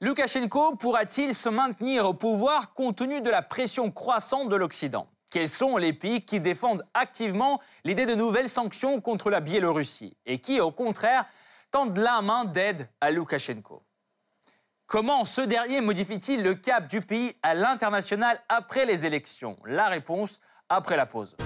Loukachenko 0.00 0.76
pourra-t-il 0.76 1.34
se 1.34 1.48
maintenir 1.48 2.06
au 2.06 2.14
pouvoir 2.14 2.72
compte 2.72 2.98
tenu 2.98 3.20
de 3.20 3.30
la 3.30 3.42
pression 3.42 3.90
croissante 3.90 4.48
de 4.48 4.54
l'Occident? 4.54 5.08
Quels 5.32 5.48
sont 5.48 5.76
les 5.76 5.92
pays 5.92 6.24
qui 6.24 6.38
défendent 6.38 6.84
activement 6.94 7.60
l'idée 7.82 8.06
de 8.06 8.14
nouvelles 8.14 8.48
sanctions 8.48 9.00
contre 9.00 9.28
la 9.28 9.40
Biélorussie 9.40 10.16
et 10.24 10.38
qui, 10.38 10.60
au 10.60 10.70
contraire, 10.70 11.24
tendent 11.72 11.98
la 11.98 12.22
main 12.22 12.44
d'aide 12.44 12.88
à 13.00 13.10
Loukachenko 13.10 13.82
Comment 14.86 15.24
ce 15.24 15.40
dernier 15.40 15.80
modifie-t-il 15.80 16.44
le 16.44 16.54
cap 16.54 16.86
du 16.86 17.00
pays 17.00 17.34
à 17.42 17.54
l'international 17.54 18.40
après 18.48 18.86
les 18.86 19.04
élections? 19.04 19.56
La 19.64 19.88
réponse 19.88 20.40
après 20.68 20.96
la 20.96 21.06
pause. 21.06 21.36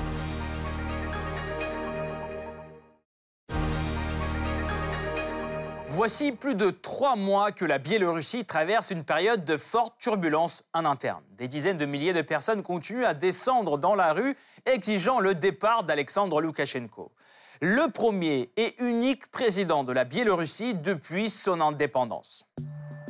Voici 5.95 6.33
plus 6.33 6.55
de 6.55 6.71
trois 6.71 7.17
mois 7.17 7.53
que 7.53 7.67
la 7.67 7.77
Biélorussie 7.77 8.47
traverse 8.47 8.91
une 8.91 9.05
période 9.05 9.45
de 9.45 9.59
forte 9.59 9.93
turbulence 9.99 10.65
en 10.73 10.87
interne. 10.87 11.23
Des 11.37 11.49
dizaines 11.49 11.77
de 11.77 11.85
milliers 11.85 12.15
de 12.15 12.23
personnes 12.23 12.63
continuent 12.63 13.05
à 13.05 13.13
descendre 13.13 13.77
dans 13.77 13.95
la 13.95 14.15
rue, 14.15 14.35
exigeant 14.65 15.21
le 15.21 15.35
départ 15.35 15.85
d'Alexandre 15.85 16.41
Loukachenko. 16.41 17.13
Le 17.61 17.93
premier 17.93 18.51
et 18.57 18.75
unique 18.83 19.31
président 19.31 19.85
de 19.85 19.93
la 19.93 20.05
Biélorussie 20.05 20.75
depuis 20.75 21.29
son 21.29 21.61
indépendance. 21.61 22.47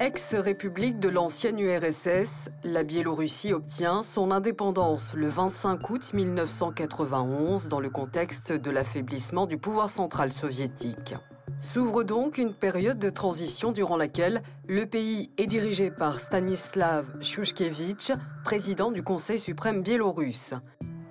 Ex-république 0.00 0.98
de 0.98 1.08
l'ancienne 1.08 1.60
URSS, 1.60 2.48
la 2.64 2.82
Biélorussie 2.82 3.52
obtient 3.52 4.02
son 4.02 4.32
indépendance 4.32 5.14
le 5.14 5.28
25 5.28 5.88
août 5.88 6.12
1991 6.12 7.68
dans 7.68 7.78
le 7.78 7.90
contexte 7.90 8.50
de 8.50 8.70
l'affaiblissement 8.72 9.46
du 9.46 9.56
pouvoir 9.56 9.88
central 9.88 10.32
soviétique. 10.32 11.14
S'ouvre 11.60 12.02
donc 12.02 12.38
une 12.38 12.54
période 12.54 12.98
de 12.98 13.10
transition 13.10 13.72
durant 13.72 13.96
laquelle 13.96 14.42
le 14.68 14.84
pays 14.86 15.30
est 15.38 15.46
dirigé 15.46 15.90
par 15.90 16.20
Stanislav 16.20 17.06
Shushkevich, 17.20 18.12
président 18.44 18.90
du 18.90 19.02
Conseil 19.02 19.38
suprême 19.38 19.82
biélorusse. 19.82 20.54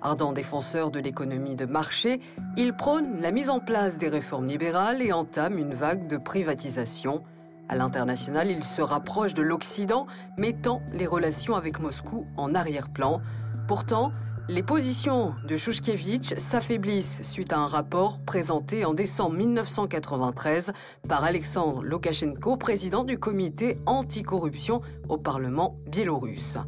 Ardent 0.02 0.32
défenseur 0.32 0.90
de 0.90 0.98
l'économie 0.98 1.54
de 1.54 1.64
marché, 1.64 2.20
il 2.56 2.74
prône 2.74 3.20
la 3.20 3.30
mise 3.30 3.48
en 3.48 3.60
place 3.60 3.98
des 3.98 4.08
réformes 4.08 4.46
libérales 4.46 5.00
et 5.00 5.12
entame 5.12 5.58
une 5.58 5.74
vague 5.74 6.08
de 6.08 6.16
privatisation. 6.16 7.22
À 7.68 7.76
l'international, 7.76 8.50
il 8.50 8.64
se 8.64 8.82
rapproche 8.82 9.32
de 9.32 9.42
l'Occident, 9.42 10.06
mettant 10.36 10.82
les 10.92 11.06
relations 11.06 11.54
avec 11.54 11.78
Moscou 11.78 12.26
en 12.36 12.54
arrière-plan. 12.54 13.20
Pourtant, 13.68 14.12
les 14.48 14.62
positions 14.62 15.34
de 15.46 15.56
Shushkevich 15.56 16.34
s'affaiblissent 16.38 17.22
suite 17.22 17.52
à 17.52 17.58
un 17.58 17.66
rapport 17.66 18.18
présenté 18.20 18.84
en 18.84 18.92
décembre 18.92 19.36
1993 19.36 20.72
par 21.08 21.22
Alexandre 21.22 21.82
Loukachenko, 21.84 22.56
président 22.56 23.04
du 23.04 23.18
comité 23.18 23.78
anticorruption 23.86 24.80
au 25.08 25.16
Parlement 25.16 25.76
biélorusse. 25.86 26.58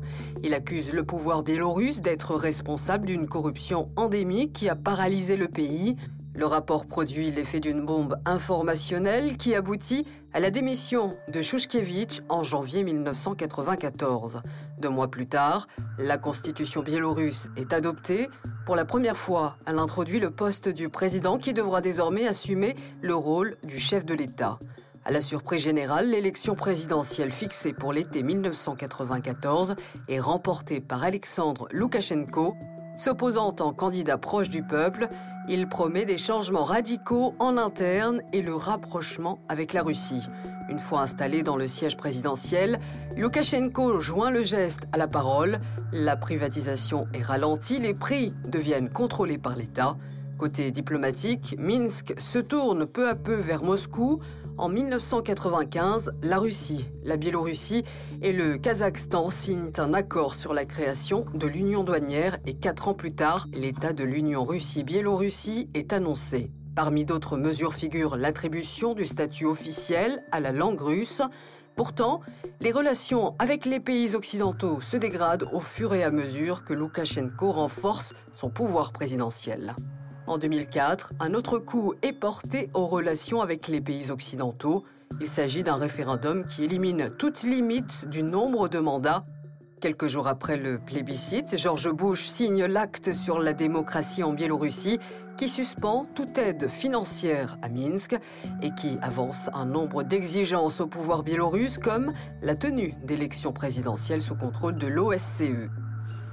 Il 0.44 0.54
accuse 0.54 0.92
le 0.92 1.02
pouvoir 1.02 1.42
biélorusse 1.42 2.00
d'être 2.00 2.36
responsable 2.36 3.06
d'une 3.06 3.26
corruption 3.26 3.90
endémique 3.96 4.52
qui 4.52 4.68
a 4.68 4.76
paralysé 4.76 5.36
le 5.36 5.48
pays. 5.48 5.96
Le 6.36 6.46
rapport 6.46 6.86
produit 6.86 7.30
l'effet 7.30 7.60
d'une 7.60 7.86
bombe 7.86 8.16
informationnelle 8.24 9.36
qui 9.36 9.54
aboutit 9.54 10.04
à 10.32 10.40
la 10.40 10.50
démission 10.50 11.16
de 11.28 11.40
Shushkevich 11.42 12.22
en 12.28 12.42
janvier 12.42 12.82
1994. 12.82 14.42
Deux 14.78 14.88
mois 14.88 15.08
plus 15.08 15.28
tard, 15.28 15.68
la 15.96 16.18
constitution 16.18 16.82
biélorusse 16.82 17.50
est 17.56 17.72
adoptée. 17.72 18.28
Pour 18.66 18.74
la 18.74 18.84
première 18.84 19.16
fois, 19.16 19.58
elle 19.64 19.78
introduit 19.78 20.18
le 20.18 20.30
poste 20.30 20.68
du 20.68 20.88
président 20.88 21.38
qui 21.38 21.52
devra 21.52 21.80
désormais 21.80 22.26
assumer 22.26 22.74
le 23.00 23.14
rôle 23.14 23.56
du 23.62 23.78
chef 23.78 24.04
de 24.04 24.14
l'État. 24.14 24.58
À 25.04 25.12
la 25.12 25.20
surprise 25.20 25.62
générale, 25.62 26.10
l'élection 26.10 26.56
présidentielle 26.56 27.30
fixée 27.30 27.72
pour 27.72 27.92
l'été 27.92 28.24
1994 28.24 29.76
est 30.08 30.18
remportée 30.18 30.80
par 30.80 31.04
Alexandre 31.04 31.68
Loukachenko, 31.70 32.56
S'opposant 32.96 33.56
en 33.58 33.72
candidat 33.72 34.18
proche 34.18 34.48
du 34.48 34.62
peuple, 34.62 35.08
il 35.48 35.66
promet 35.68 36.04
des 36.04 36.18
changements 36.18 36.64
radicaux 36.64 37.34
en 37.38 37.56
interne 37.56 38.20
et 38.32 38.42
le 38.42 38.54
rapprochement 38.54 39.38
avec 39.48 39.72
la 39.72 39.82
Russie. 39.82 40.28
Une 40.70 40.78
fois 40.78 41.02
installé 41.02 41.42
dans 41.42 41.56
le 41.56 41.66
siège 41.66 41.96
présidentiel, 41.96 42.78
Loukachenko 43.16 44.00
joint 44.00 44.30
le 44.30 44.42
geste 44.42 44.84
à 44.92 44.96
la 44.96 45.06
parole. 45.06 45.60
La 45.92 46.16
privatisation 46.16 47.06
est 47.12 47.22
ralentie, 47.22 47.78
les 47.78 47.94
prix 47.94 48.32
deviennent 48.46 48.88
contrôlés 48.88 49.38
par 49.38 49.56
l'État. 49.56 49.96
Côté 50.38 50.70
diplomatique, 50.70 51.54
Minsk 51.58 52.14
se 52.18 52.38
tourne 52.38 52.86
peu 52.86 53.08
à 53.08 53.14
peu 53.14 53.34
vers 53.34 53.62
Moscou 53.62 54.20
en 54.56 54.68
1995, 54.68 56.12
la 56.22 56.38
Russie, 56.38 56.88
la 57.02 57.16
Biélorussie 57.16 57.82
et 58.22 58.32
le 58.32 58.56
Kazakhstan 58.56 59.28
signent 59.28 59.72
un 59.78 59.94
accord 59.94 60.34
sur 60.34 60.54
la 60.54 60.64
création 60.64 61.24
de 61.34 61.48
l'Union 61.48 61.82
douanière 61.82 62.38
et 62.46 62.54
quatre 62.54 62.86
ans 62.86 62.94
plus 62.94 63.12
tard, 63.12 63.48
l'état 63.52 63.92
de 63.92 64.04
l'Union 64.04 64.44
Russie-Biélorussie 64.44 65.68
est 65.74 65.92
annoncé. 65.92 66.52
Parmi 66.76 67.04
d'autres 67.04 67.36
mesures 67.36 67.74
figure 67.74 68.16
l'attribution 68.16 68.94
du 68.94 69.04
statut 69.04 69.46
officiel 69.46 70.22
à 70.30 70.38
la 70.38 70.52
langue 70.52 70.80
russe. 70.80 71.22
Pourtant, 71.74 72.20
les 72.60 72.70
relations 72.70 73.34
avec 73.40 73.66
les 73.66 73.80
pays 73.80 74.14
occidentaux 74.14 74.80
se 74.80 74.96
dégradent 74.96 75.48
au 75.52 75.58
fur 75.58 75.94
et 75.94 76.04
à 76.04 76.12
mesure 76.12 76.64
que 76.64 76.74
Loukachenko 76.74 77.50
renforce 77.50 78.14
son 78.34 78.50
pouvoir 78.50 78.92
présidentiel. 78.92 79.74
En 80.26 80.38
2004, 80.38 81.12
un 81.20 81.34
autre 81.34 81.58
coup 81.58 81.92
est 82.00 82.14
porté 82.14 82.70
aux 82.72 82.86
relations 82.86 83.42
avec 83.42 83.68
les 83.68 83.82
pays 83.82 84.10
occidentaux. 84.10 84.84
Il 85.20 85.26
s'agit 85.26 85.62
d'un 85.62 85.76
référendum 85.76 86.46
qui 86.46 86.64
élimine 86.64 87.10
toute 87.18 87.42
limite 87.42 88.08
du 88.08 88.22
nombre 88.22 88.68
de 88.68 88.78
mandats. 88.78 89.26
Quelques 89.82 90.06
jours 90.06 90.26
après 90.26 90.56
le 90.56 90.78
plébiscite, 90.78 91.58
George 91.58 91.90
Bush 91.90 92.22
signe 92.22 92.64
l'acte 92.64 93.12
sur 93.12 93.38
la 93.38 93.52
démocratie 93.52 94.22
en 94.22 94.32
Biélorussie 94.32 94.98
qui 95.36 95.46
suspend 95.50 96.06
toute 96.14 96.38
aide 96.38 96.68
financière 96.68 97.58
à 97.60 97.68
Minsk 97.68 98.16
et 98.62 98.70
qui 98.70 98.96
avance 99.02 99.50
un 99.52 99.66
nombre 99.66 100.04
d'exigences 100.04 100.80
au 100.80 100.86
pouvoir 100.86 101.22
biélorusse 101.22 101.76
comme 101.76 102.14
la 102.40 102.54
tenue 102.54 102.94
d'élections 103.04 103.52
présidentielles 103.52 104.22
sous 104.22 104.36
contrôle 104.36 104.76
de 104.76 104.86
l'OSCE. 104.86 105.68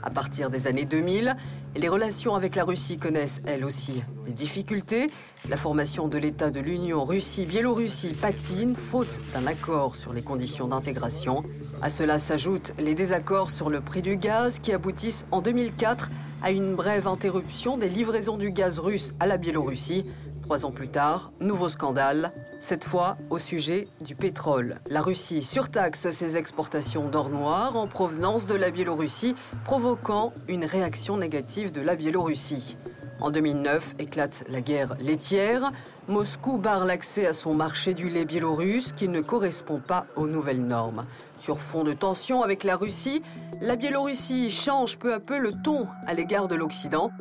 À 0.03 0.09
partir 0.09 0.49
des 0.49 0.65
années 0.67 0.85
2000, 0.85 1.35
les 1.75 1.87
relations 1.87 2.33
avec 2.33 2.55
la 2.55 2.63
Russie 2.63 2.97
connaissent 2.97 3.41
elles 3.45 3.63
aussi 3.63 4.01
des 4.25 4.31
difficultés. 4.31 5.11
La 5.49 5.57
formation 5.57 6.07
de 6.07 6.17
l'État 6.17 6.49
de 6.49 6.59
l'Union 6.59 7.05
Russie-Biélorussie 7.05 8.13
patine 8.13 8.75
faute 8.75 9.19
d'un 9.33 9.45
accord 9.45 9.95
sur 9.95 10.11
les 10.11 10.23
conditions 10.23 10.67
d'intégration. 10.67 11.43
À 11.81 11.89
cela 11.89 12.17
s'ajoutent 12.17 12.73
les 12.79 12.95
désaccords 12.95 13.51
sur 13.51 13.69
le 13.69 13.79
prix 13.81 14.01
du 14.01 14.17
gaz 14.17 14.59
qui 14.59 14.73
aboutissent 14.73 15.25
en 15.31 15.41
2004 15.41 16.09
à 16.41 16.51
une 16.51 16.75
brève 16.75 17.07
interruption 17.07 17.77
des 17.77 17.89
livraisons 17.89 18.37
du 18.37 18.51
gaz 18.51 18.79
russe 18.79 19.13
à 19.19 19.27
la 19.27 19.37
Biélorussie. 19.37 20.05
Trois 20.41 20.65
ans 20.65 20.71
plus 20.71 20.89
tard, 20.89 21.31
nouveau 21.39 21.69
scandale, 21.69 22.33
cette 22.61 22.85
fois 22.85 23.17
au 23.29 23.39
sujet 23.39 23.87
du 23.99 24.15
pétrole. 24.15 24.79
La 24.87 25.01
Russie 25.01 25.41
surtaxe 25.41 26.09
ses 26.11 26.37
exportations 26.37 27.09
d'or 27.09 27.29
noir 27.29 27.75
en 27.75 27.87
provenance 27.87 28.45
de 28.45 28.55
la 28.55 28.69
Biélorussie, 28.69 29.35
provoquant 29.65 30.31
une 30.47 30.63
réaction 30.63 31.17
négative 31.17 31.71
de 31.71 31.81
la 31.81 31.95
Biélorussie. 31.95 32.77
En 33.19 33.31
2009 33.31 33.95
éclate 33.99 34.43
la 34.47 34.61
guerre 34.61 34.95
laitière. 34.99 35.71
Moscou 36.07 36.57
barre 36.57 36.85
l'accès 36.85 37.27
à 37.27 37.33
son 37.33 37.53
marché 37.53 37.93
du 37.93 38.09
lait 38.09 38.25
biélorusse 38.25 38.93
qui 38.93 39.07
ne 39.07 39.21
correspond 39.21 39.79
pas 39.79 40.05
aux 40.15 40.27
nouvelles 40.27 40.65
normes. 40.65 41.05
Sur 41.37 41.59
fond 41.59 41.83
de 41.83 41.93
tension 41.93 42.41
avec 42.43 42.63
la 42.63 42.75
Russie, 42.75 43.21
la 43.59 43.75
Biélorussie 43.75 44.49
change 44.49 44.97
peu 44.97 45.13
à 45.13 45.19
peu 45.19 45.39
le 45.39 45.53
ton 45.63 45.87
à 46.07 46.13
l'égard 46.13 46.47
de 46.47 46.55
l'Occident. 46.55 47.11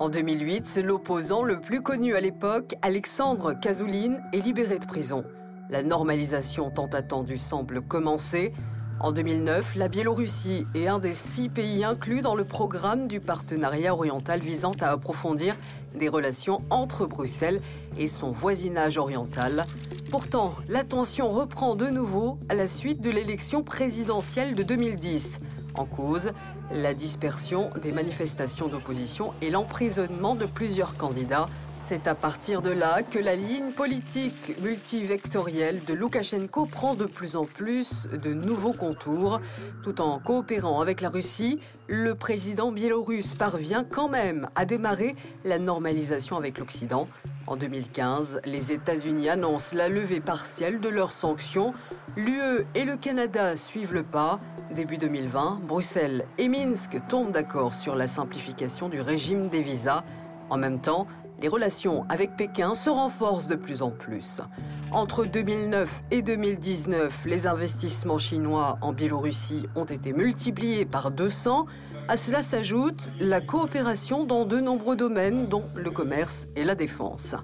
En 0.00 0.08
2008, 0.08 0.80
l'opposant 0.82 1.42
le 1.42 1.60
plus 1.60 1.82
connu 1.82 2.16
à 2.16 2.22
l'époque, 2.22 2.74
Alexandre 2.80 3.52
Kazouline, 3.52 4.22
est 4.32 4.40
libéré 4.40 4.78
de 4.78 4.86
prison. 4.86 5.24
La 5.68 5.82
normalisation 5.82 6.70
tant 6.70 6.86
attendue 6.86 7.36
semble 7.36 7.82
commencer. 7.82 8.54
En 8.98 9.12
2009, 9.12 9.76
la 9.76 9.88
Biélorussie 9.88 10.66
est 10.74 10.86
un 10.86 11.00
des 11.00 11.12
six 11.12 11.50
pays 11.50 11.84
inclus 11.84 12.22
dans 12.22 12.34
le 12.34 12.46
programme 12.46 13.08
du 13.08 13.20
partenariat 13.20 13.92
oriental 13.92 14.40
visant 14.40 14.72
à 14.80 14.86
approfondir 14.86 15.54
des 15.94 16.08
relations 16.08 16.62
entre 16.70 17.04
Bruxelles 17.04 17.60
et 17.98 18.08
son 18.08 18.30
voisinage 18.30 18.96
oriental. 18.96 19.66
Pourtant, 20.10 20.54
la 20.70 20.82
tension 20.82 21.28
reprend 21.28 21.74
de 21.74 21.88
nouveau 21.88 22.38
à 22.48 22.54
la 22.54 22.66
suite 22.66 23.02
de 23.02 23.10
l'élection 23.10 23.62
présidentielle 23.62 24.54
de 24.54 24.62
2010. 24.62 25.40
En 25.74 25.84
cause, 25.84 26.32
la 26.72 26.94
dispersion 26.94 27.70
des 27.82 27.92
manifestations 27.92 28.68
d'opposition 28.68 29.32
et 29.42 29.50
l'emprisonnement 29.50 30.34
de 30.34 30.46
plusieurs 30.46 30.96
candidats 30.96 31.48
c'est 31.82 32.06
à 32.06 32.14
partir 32.14 32.62
de 32.62 32.70
là 32.70 33.02
que 33.02 33.18
la 33.18 33.34
ligne 33.34 33.72
politique 33.72 34.54
multivectorielle 34.62 35.82
de 35.84 35.94
Loukachenko 35.94 36.66
prend 36.66 36.94
de 36.94 37.06
plus 37.06 37.36
en 37.36 37.44
plus 37.44 38.06
de 38.12 38.32
nouveaux 38.32 38.72
contours. 38.72 39.40
Tout 39.82 40.00
en 40.00 40.18
coopérant 40.18 40.80
avec 40.80 41.00
la 41.00 41.08
Russie, 41.08 41.58
le 41.88 42.14
président 42.14 42.70
biélorusse 42.70 43.34
parvient 43.34 43.84
quand 43.84 44.08
même 44.08 44.48
à 44.54 44.64
démarrer 44.64 45.16
la 45.44 45.58
normalisation 45.58 46.36
avec 46.36 46.58
l'Occident. 46.58 47.08
En 47.46 47.56
2015, 47.56 48.42
les 48.44 48.72
États-Unis 48.72 49.28
annoncent 49.28 49.74
la 49.74 49.88
levée 49.88 50.20
partielle 50.20 50.78
de 50.80 50.88
leurs 50.88 51.12
sanctions. 51.12 51.74
L'UE 52.16 52.64
et 52.74 52.84
le 52.84 52.96
Canada 52.96 53.56
suivent 53.56 53.94
le 53.94 54.04
pas. 54.04 54.38
Début 54.72 54.98
2020, 54.98 55.60
Bruxelles 55.64 56.24
et 56.38 56.48
Minsk 56.48 56.98
tombent 57.08 57.32
d'accord 57.32 57.74
sur 57.74 57.96
la 57.96 58.06
simplification 58.06 58.88
du 58.88 59.00
régime 59.00 59.48
des 59.48 59.62
visas. 59.62 60.04
En 60.48 60.56
même 60.56 60.80
temps, 60.80 61.06
les 61.40 61.48
relations 61.48 62.04
avec 62.08 62.36
Pékin 62.36 62.74
se 62.74 62.90
renforcent 62.90 63.48
de 63.48 63.54
plus 63.54 63.82
en 63.82 63.90
plus. 63.90 64.40
Entre 64.92 65.24
2009 65.24 66.02
et 66.10 66.22
2019, 66.22 67.24
les 67.26 67.46
investissements 67.46 68.18
chinois 68.18 68.76
en 68.80 68.92
Biélorussie 68.92 69.66
ont 69.76 69.84
été 69.84 70.12
multipliés 70.12 70.84
par 70.84 71.10
200. 71.10 71.66
À 72.08 72.16
cela 72.16 72.42
s'ajoute 72.42 73.10
la 73.20 73.40
coopération 73.40 74.24
dans 74.24 74.44
de 74.44 74.58
nombreux 74.58 74.96
domaines, 74.96 75.46
dont 75.46 75.64
le 75.76 75.90
commerce 75.90 76.48
et 76.56 76.64
la 76.64 76.74
défense. 76.74 77.36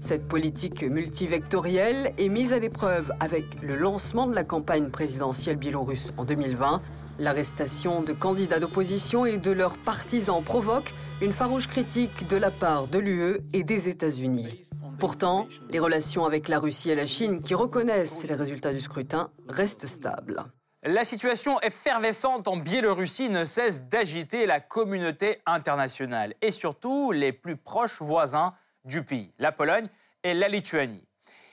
Cette 0.00 0.26
politique 0.26 0.82
multivectorielle 0.82 2.12
est 2.16 2.30
mise 2.30 2.52
à 2.52 2.58
l'épreuve 2.58 3.12
avec 3.20 3.62
le 3.62 3.76
lancement 3.76 4.26
de 4.26 4.34
la 4.34 4.44
campagne 4.44 4.88
présidentielle 4.90 5.56
biélorusse 5.56 6.12
en 6.16 6.24
2020 6.24 6.80
L'arrestation 7.18 8.02
de 8.02 8.12
candidats 8.12 8.58
d'opposition 8.58 9.24
et 9.24 9.38
de 9.38 9.52
leurs 9.52 9.78
partisans 9.78 10.42
provoque 10.42 10.92
une 11.22 11.32
farouche 11.32 11.68
critique 11.68 12.26
de 12.26 12.36
la 12.36 12.50
part 12.50 12.88
de 12.88 12.98
l'UE 12.98 13.38
et 13.52 13.62
des 13.62 13.88
États-Unis. 13.88 14.62
Pourtant, 14.98 15.46
les 15.70 15.78
relations 15.78 16.24
avec 16.24 16.48
la 16.48 16.58
Russie 16.58 16.90
et 16.90 16.96
la 16.96 17.06
Chine, 17.06 17.40
qui 17.40 17.54
reconnaissent 17.54 18.24
les 18.24 18.34
résultats 18.34 18.72
du 18.72 18.80
scrutin, 18.80 19.30
restent 19.48 19.86
stables. 19.86 20.44
La 20.82 21.04
situation 21.04 21.60
effervescente 21.60 22.48
en 22.48 22.56
Biélorussie 22.56 23.30
ne 23.30 23.44
cesse 23.44 23.84
d'agiter 23.84 24.44
la 24.44 24.60
communauté 24.60 25.38
internationale 25.46 26.34
et 26.42 26.50
surtout 26.50 27.12
les 27.12 27.32
plus 27.32 27.56
proches 27.56 28.02
voisins 28.02 28.54
du 28.84 29.02
pays, 29.02 29.32
la 29.38 29.52
Pologne 29.52 29.86
et 30.24 30.34
la 30.34 30.48
Lituanie. 30.48 31.03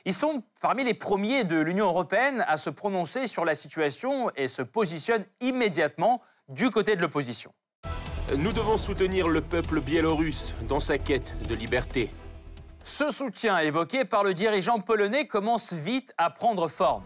Ils 0.06 0.14
sont 0.14 0.44
parmi 0.62 0.84
les 0.84 0.96
premiers 0.96 1.44
de 1.44 1.58
l'Union 1.58 1.86
européenne 1.86 2.44
à 2.48 2.58
se 2.58 2.70
prononcer 2.70 3.28
sur 3.28 3.46
la 3.46 3.54
situation 3.54 4.32
et 4.36 4.48
se 4.48 4.64
positionnent 4.64 5.26
immédiatement 5.42 6.22
du 6.50 6.72
côté 6.72 6.96
de 6.96 7.02
l'opposition. 7.02 7.54
Nous 8.38 8.52
devons 8.52 8.78
soutenir 8.78 9.28
le 9.28 9.42
peuple 9.42 9.80
biélorusse 9.80 10.56
dans 10.68 10.80
sa 10.80 10.98
quête 10.98 11.36
de 11.48 11.54
liberté. 11.54 12.10
Ce 12.84 13.12
soutien 13.12 13.60
évoqué 13.60 14.06
par 14.06 14.24
le 14.24 14.34
dirigeant 14.34 14.80
polonais 14.80 15.28
commence 15.28 15.74
vite 15.74 16.14
à 16.18 16.32
prendre 16.32 16.68
forme. 16.68 17.04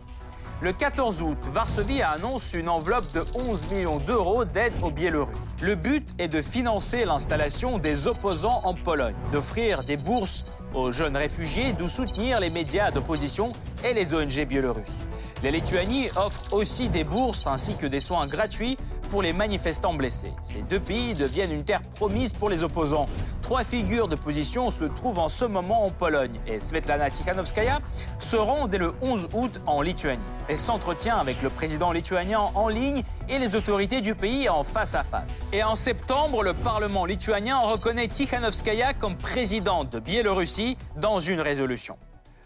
Le 0.62 0.72
14 0.72 1.22
août, 1.22 1.38
Varsovie 1.52 2.02
annonce 2.02 2.54
une 2.54 2.70
enveloppe 2.70 3.12
de 3.12 3.26
11 3.36 3.72
millions 3.72 3.98
d'euros 3.98 4.46
d'aide 4.46 4.72
aux 4.82 4.90
Biélorusses. 4.90 5.36
Le 5.62 5.76
but 5.76 6.08
est 6.18 6.30
de 6.30 6.42
financer 6.42 7.04
l'installation 7.04 7.78
des 7.78 8.08
opposants 8.08 8.62
en 8.64 8.74
Pologne, 8.74 9.16
d'offrir 9.34 9.84
des 9.84 9.98
bourses 9.98 10.46
aux 10.76 10.92
jeunes 10.92 11.18
réfugiés, 11.18 11.74
d'où 11.74 11.88
soutenir 11.88 12.40
les 12.40 12.50
médias 12.50 12.92
d'opposition 12.92 13.52
et 13.84 13.94
les 13.94 14.14
ONG 14.14 14.46
biélorusses. 14.46 15.06
La 15.44 15.52
Lituanie 15.52 16.10
offre 16.16 16.54
aussi 16.54 16.90
des 16.90 17.04
bourses 17.04 17.46
ainsi 17.46 17.76
que 17.76 17.86
des 17.86 18.00
soins 18.00 18.26
gratuits 18.26 18.78
pour 19.10 19.22
les 19.22 19.34
manifestants 19.34 19.94
blessés. 19.94 20.34
Ces 20.42 20.62
deux 20.62 20.80
pays 20.80 21.14
deviennent 21.14 21.52
une 21.52 21.64
terre 21.64 21.82
promise 21.96 22.34
pour 22.34 22.50
les 22.50 22.64
opposants. 22.64 23.06
Trois 23.42 23.64
figures 23.64 24.08
de 24.08 24.16
position 24.16 24.72
se 24.72 24.86
trouvent 24.86 25.20
en 25.20 25.28
ce 25.28 25.46
moment 25.46 25.86
en 25.86 25.92
Pologne 25.92 26.40
et 26.48 26.60
Svetlana 26.60 27.12
Tikhanovskaya 27.12 27.80
se 28.20 28.36
rend 28.36 28.68
dès 28.68 28.80
le 28.80 28.94
11 29.02 29.28
août 29.34 29.62
en 29.68 29.82
Lituanie. 29.82 30.24
Elle 30.48 30.58
s'entretient 30.58 31.18
avec 31.18 31.42
le 31.42 31.50
président 31.50 31.92
lituanien 31.92 32.40
en 32.56 32.68
ligne 32.68 33.04
et 33.30 33.38
les 33.38 33.56
autorités 33.56 34.02
du 34.02 34.16
pays 34.16 34.50
en 34.50 34.64
face 34.64 34.96
à 34.96 35.04
face. 35.04 35.30
Et 35.54 35.64
en 35.64 35.76
septembre, 35.76 36.44
le 36.44 36.54
Parlement 36.54 37.06
lituanien 37.06 37.60
reconnaît 37.60 38.08
Tikhanovskaya 38.08 38.94
comme 38.94 39.16
présidente 39.16 39.92
de 39.92 40.00
Biélorussie 40.00 40.78
dans 40.96 41.20
une 41.20 41.42
résolution. 41.42 41.98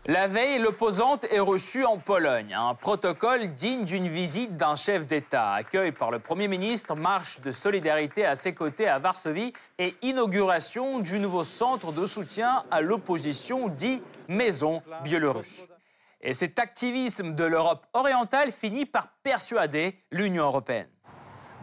La 0.06 0.28
veille, 0.28 0.60
l'opposante 0.60 1.26
est 1.26 1.42
reçue 1.42 1.84
en 1.84 1.98
Pologne. 1.98 2.54
Un 2.54 2.74
protocole 2.74 3.54
digne 3.54 3.84
d'une 3.84 4.08
visite 4.08 4.56
d'un 4.56 4.76
chef 4.76 5.06
d'État, 5.06 5.52
accueil 5.52 5.92
par 5.92 6.10
le 6.10 6.20
Premier 6.20 6.48
ministre, 6.48 6.96
marche 6.96 7.42
de 7.42 7.52
solidarité 7.52 8.26
à 8.26 8.36
ses 8.36 8.54
côtés 8.54 8.88
à 8.88 8.98
Varsovie 8.98 9.54
et 9.78 9.96
inauguration 10.02 11.00
du 11.00 11.20
nouveau 11.20 11.44
centre 11.44 11.92
de 11.92 12.06
soutien 12.06 12.64
à 12.72 12.80
l'opposition 12.82 13.68
dit 13.68 14.02
Maison 14.30 14.82
biélorusse. 15.04 15.68
Et 16.22 16.34
cet 16.34 16.60
activisme 16.60 17.36
de 17.36 17.44
l'Europe 17.44 17.86
orientale 17.94 18.52
finit 18.52 18.86
par 18.86 19.10
persuader 19.22 20.00
l'Union 20.12 20.46
européenne. 20.46 20.88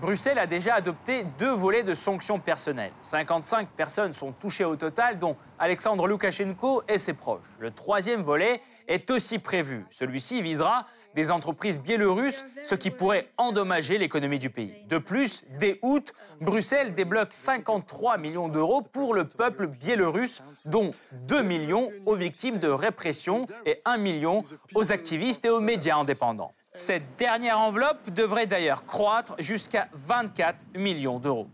Bruxelles 0.01 0.39
a 0.39 0.47
déjà 0.47 0.75
adopté 0.75 1.25
deux 1.39 1.53
volets 1.53 1.83
de 1.83 1.95
sanctions 1.95 2.39
personnelles. 2.39 2.93
55 3.01 3.69
personnes 3.71 4.13
sont 4.13 4.33
touchées 4.33 4.67
au 4.67 4.77
total, 4.77 5.19
dont 5.19 5.37
Alexandre 5.59 6.07
Loukachenko 6.07 6.83
et 6.87 6.99
ses 6.99 7.15
proches. 7.15 7.47
Le 7.59 7.71
troisième 7.71 8.21
volet 8.21 8.61
est 8.89 9.11
aussi 9.11 9.39
prévu. 9.39 9.87
Celui-ci 9.89 10.43
visera 10.43 10.87
des 11.15 11.31
entreprises 11.31 11.81
biélorusses, 11.81 12.45
ce 12.63 12.75
qui 12.75 12.91
pourrait 12.91 13.31
endommager 13.39 13.97
l'économie 13.97 14.39
du 14.39 14.51
pays. 14.51 14.75
De 14.87 14.99
plus, 14.99 15.47
dès 15.59 15.79
août, 15.81 16.13
Bruxelles 16.43 16.95
débloque 16.95 17.33
53 17.33 18.19
millions 18.19 18.49
d'euros 18.49 18.83
pour 18.83 19.15
le 19.15 19.27
peuple 19.27 19.67
biélorusse, 19.67 20.43
dont 20.67 20.91
2 21.13 21.43
millions 21.43 21.91
aux 22.05 22.17
victimes 22.17 22.59
de 22.59 22.69
répression 22.69 23.47
et 23.65 23.81
1 23.87 23.97
million 23.97 24.45
aux 24.75 24.93
activistes 24.93 25.47
et 25.47 25.51
aux 25.51 25.61
médias 25.61 25.97
indépendants. 25.97 26.53
Cette 26.77 27.17
dernière 27.17 27.59
enveloppe 27.59 28.11
devrait 28.11 28.47
d'ailleurs 28.47 28.85
croître 28.85 29.35
jusqu'à 29.39 29.89
24 29.95 30.59
millions 30.77 31.19
d'euros. 31.19 31.49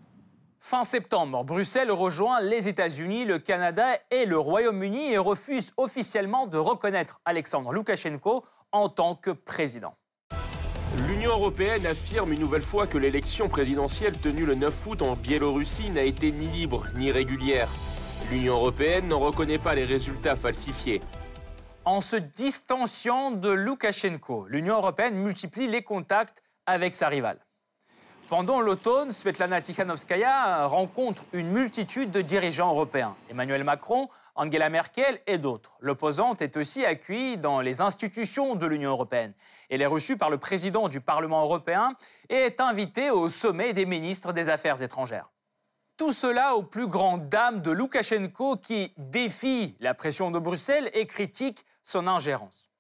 Fin 0.58 0.82
septembre, 0.82 1.44
Bruxelles 1.44 1.92
rejoint 1.92 2.40
les 2.40 2.68
États-Unis, 2.68 3.24
le 3.24 3.38
Canada 3.38 3.84
et 4.10 4.26
le 4.26 4.36
Royaume-Uni 4.36 5.12
et 5.12 5.18
refuse 5.18 5.70
officiellement 5.76 6.48
de 6.48 6.58
reconnaître 6.58 7.20
Alexandre 7.24 7.72
Loukachenko 7.72 8.44
en 8.72 8.88
tant 8.88 9.14
que 9.14 9.30
président. 9.30 9.94
L'Union 11.08 11.30
européenne 11.30 11.86
affirme 11.86 12.32
une 12.32 12.40
nouvelle 12.40 12.62
fois 12.62 12.88
que 12.88 12.98
l'élection 12.98 13.48
présidentielle 13.48 14.18
tenue 14.18 14.44
le 14.44 14.56
9 14.56 14.86
août 14.86 15.02
en 15.02 15.14
Biélorussie 15.14 15.90
n'a 15.90 16.02
été 16.02 16.32
ni 16.32 16.48
libre 16.48 16.84
ni 16.96 17.12
régulière. 17.12 17.68
L'Union 18.30 18.54
européenne 18.54 19.08
n'en 19.08 19.20
reconnaît 19.20 19.58
pas 19.58 19.74
les 19.74 19.84
résultats 19.84 20.36
falsifiés. 20.36 21.00
En 21.84 22.00
se 22.00 22.14
distanciant 22.14 23.32
de 23.32 23.48
Loukachenko, 23.48 24.46
l'Union 24.46 24.76
européenne 24.76 25.16
multiplie 25.16 25.66
les 25.66 25.82
contacts 25.82 26.40
avec 26.64 26.94
sa 26.94 27.08
rivale. 27.08 27.40
Pendant 28.28 28.60
l'automne, 28.60 29.10
Svetlana 29.10 29.60
Tikhanovskaya 29.60 30.66
rencontre 30.66 31.24
une 31.32 31.50
multitude 31.50 32.12
de 32.12 32.22
dirigeants 32.22 32.70
européens. 32.70 33.16
Emmanuel 33.28 33.64
Macron, 33.64 34.08
Angela 34.36 34.68
Merkel 34.68 35.20
et 35.26 35.38
d'autres. 35.38 35.76
L'opposante 35.80 36.40
est 36.40 36.56
aussi 36.56 36.84
accueillie 36.84 37.36
dans 37.36 37.60
les 37.60 37.80
institutions 37.80 38.54
de 38.54 38.64
l'Union 38.64 38.90
européenne. 38.90 39.34
Elle 39.68 39.82
est 39.82 39.86
reçue 39.86 40.16
par 40.16 40.30
le 40.30 40.38
président 40.38 40.88
du 40.88 41.00
Parlement 41.00 41.42
européen 41.42 41.96
et 42.28 42.36
est 42.36 42.60
invitée 42.60 43.10
au 43.10 43.28
sommet 43.28 43.72
des 43.72 43.86
ministres 43.86 44.32
des 44.32 44.48
Affaires 44.48 44.82
étrangères. 44.82 45.30
Tout 45.96 46.12
cela 46.12 46.56
aux 46.56 46.62
plus 46.62 46.86
grandes 46.86 47.28
dames 47.28 47.60
de 47.60 47.70
Loukachenko 47.70 48.56
qui 48.56 48.92
défie 48.96 49.76
la 49.80 49.94
pression 49.94 50.30
de 50.30 50.38
Bruxelles 50.38 50.90
et 50.94 51.06
critique 51.06 51.64
son 51.82 52.06
ingérence. 52.06 52.70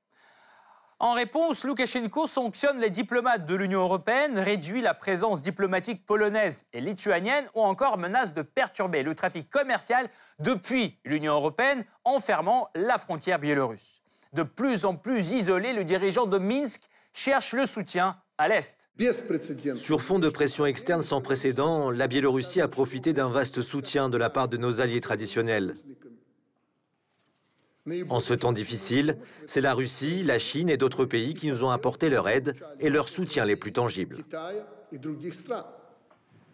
En 0.98 1.14
réponse, 1.14 1.64
Loukachenko 1.64 2.28
sanctionne 2.28 2.78
les 2.78 2.88
diplomates 2.88 3.44
de 3.44 3.56
l'Union 3.56 3.80
européenne, 3.80 4.38
réduit 4.38 4.80
la 4.80 4.94
présence 4.94 5.42
diplomatique 5.42 6.06
polonaise 6.06 6.64
et 6.72 6.80
lituanienne 6.80 7.44
ou 7.54 7.62
encore 7.62 7.98
menace 7.98 8.32
de 8.32 8.42
perturber 8.42 9.02
le 9.02 9.16
trafic 9.16 9.50
commercial 9.50 10.08
depuis 10.38 10.98
l'Union 11.04 11.34
européenne 11.34 11.84
en 12.04 12.20
fermant 12.20 12.68
la 12.76 12.98
frontière 12.98 13.40
biélorusse. 13.40 14.00
De 14.32 14.44
plus 14.44 14.84
en 14.84 14.94
plus 14.94 15.32
isolé, 15.32 15.72
le 15.72 15.84
dirigeant 15.84 16.26
de 16.26 16.38
Minsk 16.38 16.88
cherche 17.12 17.52
le 17.52 17.66
soutien 17.66 18.16
à 18.38 18.48
l'Est. 18.48 18.88
Sur 19.76 20.00
fond 20.00 20.18
de 20.18 20.28
pression 20.28 20.66
externe 20.66 21.02
sans 21.02 21.20
précédent, 21.20 21.90
la 21.90 22.08
Biélorussie 22.08 22.60
a 22.60 22.68
profité 22.68 23.12
d'un 23.12 23.28
vaste 23.28 23.62
soutien 23.62 24.08
de 24.08 24.16
la 24.16 24.30
part 24.30 24.48
de 24.48 24.56
nos 24.56 24.80
alliés 24.80 25.00
traditionnels. 25.00 25.76
En 28.08 28.20
ce 28.20 28.34
temps 28.34 28.52
difficile, 28.52 29.18
c'est 29.46 29.60
la 29.60 29.74
Russie, 29.74 30.22
la 30.22 30.38
Chine 30.38 30.68
et 30.68 30.76
d'autres 30.76 31.04
pays 31.04 31.34
qui 31.34 31.48
nous 31.48 31.64
ont 31.64 31.70
apporté 31.70 32.08
leur 32.08 32.28
aide 32.28 32.54
et 32.78 32.90
leur 32.90 33.08
soutien 33.08 33.44
les 33.44 33.56
plus 33.56 33.72
tangibles. 33.72 34.18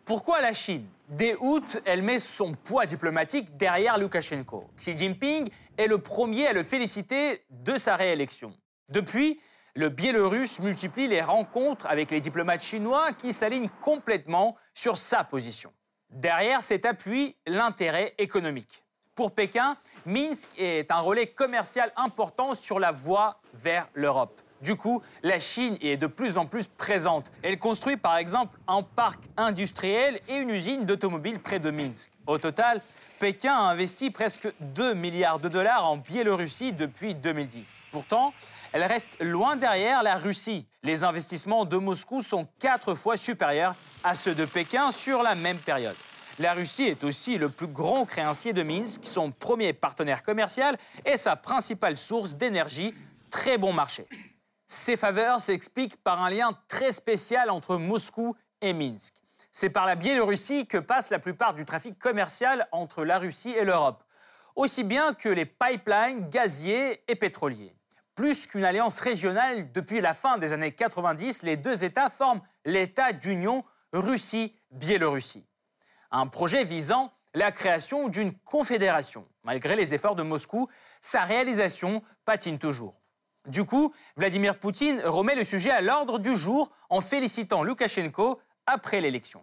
Pourquoi 0.06 0.40
la 0.40 0.54
Chine 0.54 0.86
Dès 1.10 1.36
août, 1.38 1.80
elle 1.84 2.02
met 2.02 2.18
son 2.18 2.54
poids 2.54 2.86
diplomatique 2.86 3.58
derrière 3.58 3.98
Loukachenko? 3.98 4.64
Xi 4.78 4.96
Jinping 4.96 5.50
est 5.76 5.86
le 5.86 5.98
premier 5.98 6.46
à 6.46 6.52
le 6.54 6.62
féliciter 6.62 7.42
de 7.50 7.76
sa 7.76 7.96
réélection. 7.96 8.54
Depuis, 8.88 9.38
le 9.78 9.90
Biélorusse 9.90 10.58
multiplie 10.58 11.06
les 11.06 11.22
rencontres 11.22 11.86
avec 11.86 12.10
les 12.10 12.18
diplomates 12.18 12.64
chinois 12.64 13.12
qui 13.12 13.32
s'alignent 13.32 13.70
complètement 13.80 14.56
sur 14.74 14.98
sa 14.98 15.22
position. 15.22 15.72
Derrière 16.10 16.64
cet 16.64 16.84
appui, 16.84 17.36
l'intérêt 17.46 18.12
économique. 18.18 18.82
Pour 19.14 19.36
Pékin, 19.36 19.76
Minsk 20.04 20.50
est 20.58 20.90
un 20.90 20.98
relais 20.98 21.28
commercial 21.28 21.92
important 21.94 22.54
sur 22.54 22.80
la 22.80 22.90
voie 22.90 23.40
vers 23.54 23.88
l'Europe. 23.94 24.40
Du 24.60 24.74
coup, 24.74 25.00
la 25.22 25.38
Chine 25.38 25.78
est 25.80 25.96
de 25.96 26.08
plus 26.08 26.38
en 26.38 26.46
plus 26.46 26.66
présente. 26.66 27.30
Elle 27.44 27.60
construit 27.60 27.96
par 27.96 28.16
exemple 28.16 28.58
un 28.66 28.82
parc 28.82 29.20
industriel 29.36 30.20
et 30.26 30.38
une 30.38 30.50
usine 30.50 30.86
d'automobiles 30.86 31.38
près 31.38 31.60
de 31.60 31.70
Minsk. 31.70 32.10
Au 32.26 32.38
total, 32.38 32.80
Pékin 33.18 33.52
a 33.52 33.70
investi 33.70 34.10
presque 34.10 34.48
2 34.60 34.94
milliards 34.94 35.40
de 35.40 35.48
dollars 35.48 35.88
en 35.88 35.96
Biélorussie 35.96 36.72
depuis 36.72 37.14
2010. 37.14 37.82
Pourtant, 37.90 38.32
elle 38.72 38.84
reste 38.84 39.16
loin 39.20 39.56
derrière 39.56 40.02
la 40.02 40.16
Russie. 40.16 40.66
Les 40.84 41.02
investissements 41.02 41.64
de 41.64 41.76
Moscou 41.76 42.22
sont 42.22 42.46
quatre 42.60 42.94
fois 42.94 43.16
supérieurs 43.16 43.74
à 44.04 44.14
ceux 44.14 44.34
de 44.34 44.44
Pékin 44.44 44.92
sur 44.92 45.22
la 45.22 45.34
même 45.34 45.58
période. 45.58 45.96
La 46.38 46.52
Russie 46.52 46.84
est 46.84 47.02
aussi 47.02 47.36
le 47.38 47.48
plus 47.48 47.66
grand 47.66 48.04
créancier 48.04 48.52
de 48.52 48.62
Minsk, 48.62 49.00
son 49.02 49.32
premier 49.32 49.72
partenaire 49.72 50.22
commercial 50.22 50.78
et 51.04 51.16
sa 51.16 51.34
principale 51.34 51.96
source 51.96 52.36
d'énergie. 52.36 52.94
Très 53.30 53.58
bon 53.58 53.72
marché. 53.72 54.06
Ces 54.68 54.96
faveurs 54.96 55.40
s'expliquent 55.40 55.96
par 55.96 56.22
un 56.22 56.30
lien 56.30 56.56
très 56.68 56.92
spécial 56.92 57.50
entre 57.50 57.76
Moscou 57.76 58.36
et 58.60 58.72
Minsk. 58.72 59.14
C'est 59.60 59.70
par 59.70 59.86
la 59.86 59.96
Biélorussie 59.96 60.68
que 60.68 60.78
passe 60.78 61.10
la 61.10 61.18
plupart 61.18 61.52
du 61.52 61.64
trafic 61.64 61.98
commercial 61.98 62.68
entre 62.70 63.04
la 63.04 63.18
Russie 63.18 63.50
et 63.50 63.64
l'Europe, 63.64 64.04
aussi 64.54 64.84
bien 64.84 65.14
que 65.14 65.28
les 65.28 65.46
pipelines 65.46 66.28
gaziers 66.28 67.02
et 67.10 67.16
pétroliers. 67.16 67.74
Plus 68.14 68.46
qu'une 68.46 68.64
alliance 68.64 69.00
régionale, 69.00 69.72
depuis 69.72 70.00
la 70.00 70.14
fin 70.14 70.38
des 70.38 70.52
années 70.52 70.70
90, 70.70 71.42
les 71.42 71.56
deux 71.56 71.82
États 71.82 72.08
forment 72.08 72.40
l'État 72.64 73.12
d'union 73.12 73.64
Russie-Biélorussie 73.92 75.44
un 76.12 76.28
projet 76.28 76.62
visant 76.62 77.12
la 77.34 77.50
création 77.50 78.06
d'une 78.06 78.38
confédération. 78.38 79.26
Malgré 79.42 79.74
les 79.74 79.92
efforts 79.92 80.14
de 80.14 80.22
Moscou, 80.22 80.68
sa 81.00 81.24
réalisation 81.24 82.04
patine 82.24 82.60
toujours. 82.60 83.00
Du 83.48 83.64
coup, 83.64 83.92
Vladimir 84.16 84.56
Poutine 84.60 85.02
remet 85.04 85.34
le 85.34 85.42
sujet 85.42 85.72
à 85.72 85.80
l'ordre 85.80 86.20
du 86.20 86.36
jour 86.36 86.70
en 86.90 87.00
félicitant 87.00 87.64
Loukachenko 87.64 88.40
après 88.68 89.00
l'élection. 89.00 89.42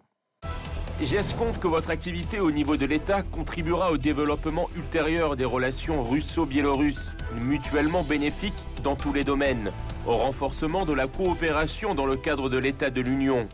J'escompte 0.98 1.60
que 1.60 1.68
votre 1.68 1.90
activité 1.90 2.40
au 2.40 2.50
niveau 2.50 2.78
de 2.78 2.86
l'État 2.86 3.22
contribuera 3.22 3.92
au 3.92 3.98
développement 3.98 4.70
ultérieur 4.76 5.36
des 5.36 5.44
relations 5.44 6.02
russo-biélorusses, 6.02 7.12
mutuellement 7.34 8.02
bénéfiques 8.02 8.64
dans 8.82 8.96
tous 8.96 9.12
les 9.12 9.22
domaines, 9.22 9.72
au 10.06 10.16
renforcement 10.16 10.86
de 10.86 10.94
la 10.94 11.06
coopération 11.06 11.94
dans 11.94 12.06
le 12.06 12.16
cadre 12.16 12.48
de 12.48 12.56
l'État 12.56 12.88
de 12.88 13.02
l'Union. 13.02 13.46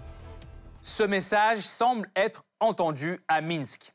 Ce 0.82 1.02
message 1.02 1.58
semble 1.58 2.08
être 2.14 2.44
entendu 2.60 3.18
à 3.26 3.40
Minsk. 3.40 3.92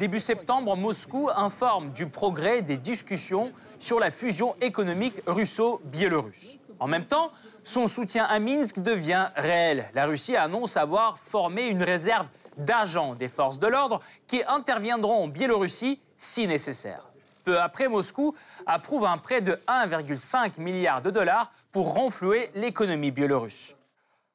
Début 0.00 0.20
septembre, 0.20 0.76
Moscou 0.76 1.30
informe 1.36 1.92
du 1.92 2.08
progrès 2.08 2.62
des 2.62 2.78
discussions 2.78 3.52
sur 3.78 4.00
la 4.00 4.10
fusion 4.10 4.56
économique 4.60 5.22
russo-biélorusse. 5.28 6.58
En 6.80 6.88
même 6.88 7.04
temps, 7.04 7.30
son 7.62 7.86
soutien 7.86 8.24
à 8.24 8.40
Minsk 8.40 8.80
devient 8.80 9.28
réel. 9.36 9.88
La 9.94 10.06
Russie 10.06 10.34
annonce 10.34 10.76
avoir 10.76 11.18
formé 11.20 11.68
une 11.68 11.84
réserve 11.84 12.26
d'agents 12.56 13.14
des 13.14 13.28
forces 13.28 13.58
de 13.58 13.66
l'ordre 13.66 14.00
qui 14.26 14.42
interviendront 14.46 15.24
en 15.24 15.28
Biélorussie 15.28 16.00
si 16.16 16.46
nécessaire. 16.46 17.12
Peu 17.44 17.60
après, 17.60 17.88
Moscou 17.88 18.34
approuve 18.66 19.04
un 19.04 19.18
prêt 19.18 19.40
de 19.40 19.58
1,5 19.66 20.60
milliard 20.60 21.02
de 21.02 21.10
dollars 21.10 21.50
pour 21.72 21.94
renflouer 21.94 22.50
l'économie 22.54 23.10
biélorusse. 23.10 23.76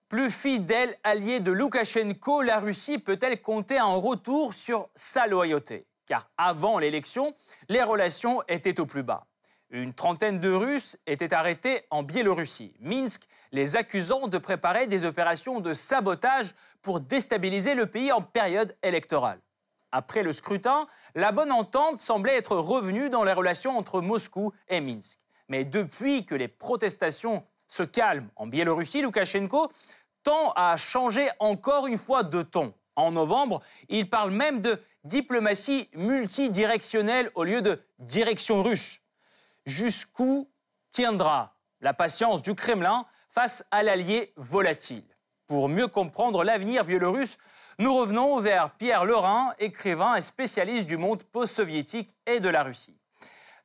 Plus 0.10 0.32
fidèle 0.32 0.96
allié 1.04 1.40
de 1.40 1.52
Loukachenko, 1.52 2.42
la 2.42 2.60
Russie 2.60 2.98
peut-elle 2.98 3.42
compter 3.42 3.78
un 3.78 3.96
retour 3.96 4.54
sur 4.54 4.88
sa 4.96 5.28
loyauté? 5.28 5.86
Car 6.06 6.30
avant 6.38 6.80
l'élection, 6.80 7.34
les 7.68 7.84
relations 7.84 8.42
étaient 8.48 8.80
au 8.80 8.86
plus 8.86 9.04
bas. 9.04 9.26
Une 9.70 9.94
trentaine 9.94 10.40
de 10.40 10.50
Russes 10.50 10.96
étaient 11.08 11.34
arrêtés 11.34 11.82
en 11.90 12.04
Biélorussie, 12.04 12.74
Minsk, 12.80 13.28
les 13.52 13.76
accusant 13.76 14.30
de 14.30 14.38
préparer 14.38 14.88
des 14.88 15.04
opérations 15.04 15.60
de 15.60 15.74
sabotage 15.74 16.54
pour 16.82 17.00
déstabiliser 17.00 17.76
le 17.76 17.86
pays 17.86 18.12
en 18.12 18.22
période 18.22 18.76
électorale. 18.84 19.40
Après 19.92 20.24
le 20.24 20.32
scrutin, 20.32 20.88
la 21.16 21.32
bonne 21.32 21.52
entente 21.52 22.00
semblait 22.00 22.38
être 22.38 22.56
revenue 22.56 23.10
dans 23.10 23.24
les 23.24 23.34
relations 23.34 23.78
entre 23.78 24.02
Moscou 24.02 24.52
et 24.68 24.82
Minsk. 24.82 25.18
Mais 25.48 25.64
depuis 25.64 26.26
que 26.26 26.36
les 26.36 26.48
protestations 26.48 27.44
se 27.68 27.84
calment 27.84 28.30
en 28.36 28.48
Biélorussie, 28.48 29.02
Loukachenko 29.02 29.72
tend 30.24 30.52
à 30.56 30.76
changer 30.78 31.30
encore 31.40 31.88
une 31.88 31.98
fois 31.98 32.24
de 32.24 32.42
ton. 32.42 32.74
En 32.96 33.12
novembre, 33.12 33.62
il 33.90 34.10
parle 34.10 34.32
même 34.32 34.60
de 34.60 34.82
diplomatie 35.04 35.90
multidirectionnelle 35.94 37.32
au 37.36 37.44
lieu 37.44 37.62
de 37.62 37.80
direction 38.00 38.62
russe. 38.62 39.02
Jusqu'où 39.66 40.50
tiendra 40.92 41.56
la 41.80 41.94
patience 41.94 42.42
du 42.42 42.56
Kremlin 42.56 43.06
face 43.30 43.64
à 43.72 43.84
l'allié 43.84 44.34
volatile? 44.36 45.06
Pour 45.48 45.70
mieux 45.70 45.88
comprendre 45.88 46.44
l'avenir 46.44 46.84
biélorusse, 46.84 47.38
nous 47.80 47.96
revenons 47.96 48.42
vers 48.42 48.72
Pierre 48.72 49.06
Lorrain, 49.06 49.54
écrivain 49.60 50.16
et 50.16 50.22
spécialiste 50.22 50.86
du 50.86 50.98
monde 50.98 51.24
post-soviétique 51.24 52.10
et 52.26 52.42
de 52.42 52.50
la 52.50 52.64
Russie. 52.64 52.98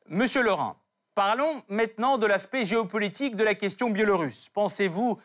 Monsieur 0.06 0.44
Lorrain, 0.44 0.76
parlons 1.16 1.64
maintenant 1.66 2.18
de 2.18 2.26
l'aspect 2.26 2.64
géopolitique 2.64 3.34
de 3.34 3.42
la 3.42 3.56
question 3.56 3.90
biélorusse. 3.90 4.48
Pensez-vous 4.50 5.18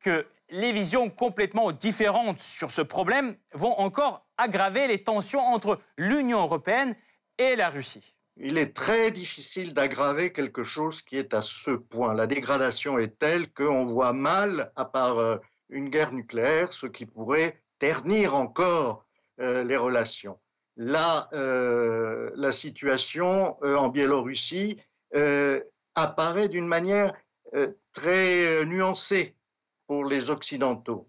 que 0.00 0.26
les 0.50 0.72
visions 0.72 1.08
complètement 1.08 1.72
différentes 1.72 2.38
sur 2.38 2.70
ce 2.70 2.82
problème 2.82 3.34
vont 3.54 3.78
encore 3.78 4.26
aggraver 4.36 4.86
les 4.86 5.02
tensions 5.02 5.40
entre 5.40 5.80
l'Union 5.96 6.42
européenne 6.42 6.94
et 7.38 7.56
la 7.56 7.70
Russie? 7.70 8.14
Il 8.36 8.58
est 8.58 8.76
très 8.76 9.10
difficile 9.10 9.72
d'aggraver 9.72 10.34
quelque 10.34 10.64
chose 10.64 11.00
qui 11.00 11.16
est 11.16 11.32
à 11.32 11.40
ce 11.40 11.70
point. 11.70 12.12
La 12.12 12.26
dégradation 12.26 12.98
est 12.98 13.18
telle 13.18 13.50
qu'on 13.54 13.86
voit 13.86 14.12
mal, 14.12 14.70
à 14.76 14.84
part 14.84 15.18
euh, 15.18 15.38
une 15.68 15.88
guerre 15.90 16.12
nucléaire, 16.12 16.72
ce 16.72 16.86
qui 16.86 17.06
pourrait 17.06 17.62
ternir 17.78 18.34
encore 18.34 19.04
euh, 19.40 19.64
les 19.64 19.76
relations. 19.76 20.38
Là, 20.76 21.28
euh, 21.32 22.30
la 22.34 22.52
situation 22.52 23.56
en 23.62 23.88
Biélorussie 23.88 24.78
apparaît 25.94 26.48
d'une 26.48 26.66
manière 26.66 27.14
très 27.92 28.64
nuancée 28.64 29.36
pour 29.86 30.04
les 30.04 30.30
Occidentaux. 30.30 31.08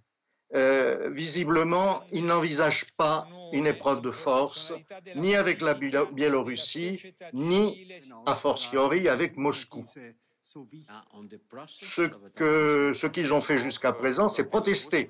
Euh, 0.54 1.10
visiblement, 1.10 2.04
ils 2.12 2.26
n'envisagent 2.26 2.92
pas 2.96 3.28
une 3.52 3.68
épreuve 3.68 4.02
de 4.02 4.12
force, 4.12 4.74
ni 5.16 5.36
avec 5.36 5.62
la 5.62 5.74
Biélorussie, 5.74 7.16
ni 7.34 7.88
a 8.26 8.36
fortiori 8.36 9.10
avec 9.10 9.38
Moscou. 9.38 9.84
Ce 11.68 13.08
qu'ils 13.08 13.34
ont 13.34 13.42
fait 13.42 13.58
jusqu'à 13.58 13.92
présent, 13.92 14.28
c'est 14.28 14.44
protester, 14.44 15.10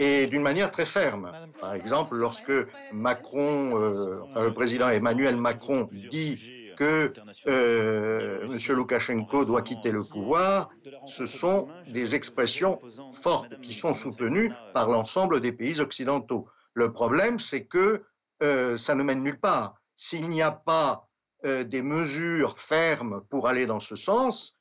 et 0.00 0.26
d'une 0.26 0.42
manière 0.42 0.72
très 0.72 0.86
ferme. 0.86 1.30
Par 1.60 1.74
exemple, 1.74 2.16
lorsque 2.16 2.52
Macron, 2.92 3.78
euh, 3.80 4.20
le 4.34 4.52
président 4.52 4.88
Emmanuel 4.88 5.36
Macron 5.36 5.88
dit 5.92 6.74
que 6.76 7.12
euh, 7.46 8.48
M. 8.50 8.76
Loukachenko 8.76 9.44
doit 9.44 9.62
quitter 9.62 9.92
le 9.92 10.02
pouvoir, 10.02 10.70
ce 11.06 11.26
sont 11.26 11.68
des 11.88 12.16
expressions 12.16 12.80
fortes 13.12 13.60
qui 13.60 13.72
sont 13.72 13.94
soutenues 13.94 14.52
par 14.74 14.88
l'ensemble 14.88 15.40
des 15.40 15.52
pays 15.52 15.78
occidentaux. 15.78 16.48
Le 16.74 16.92
problème, 16.92 17.38
c'est 17.38 17.66
que 17.66 18.02
euh, 18.42 18.76
ça 18.76 18.96
ne 18.96 19.04
mène 19.04 19.22
nulle 19.22 19.38
part. 19.38 19.74
S'il 19.94 20.28
n'y 20.28 20.42
a 20.42 20.50
pas 20.50 21.09
euh, 21.44 21.64
des 21.64 21.82
mesures 21.82 22.58
fermes 22.58 23.22
pour 23.30 23.48
aller 23.48 23.66
dans 23.66 23.80
ce 23.80 23.96
sens, 23.96 24.58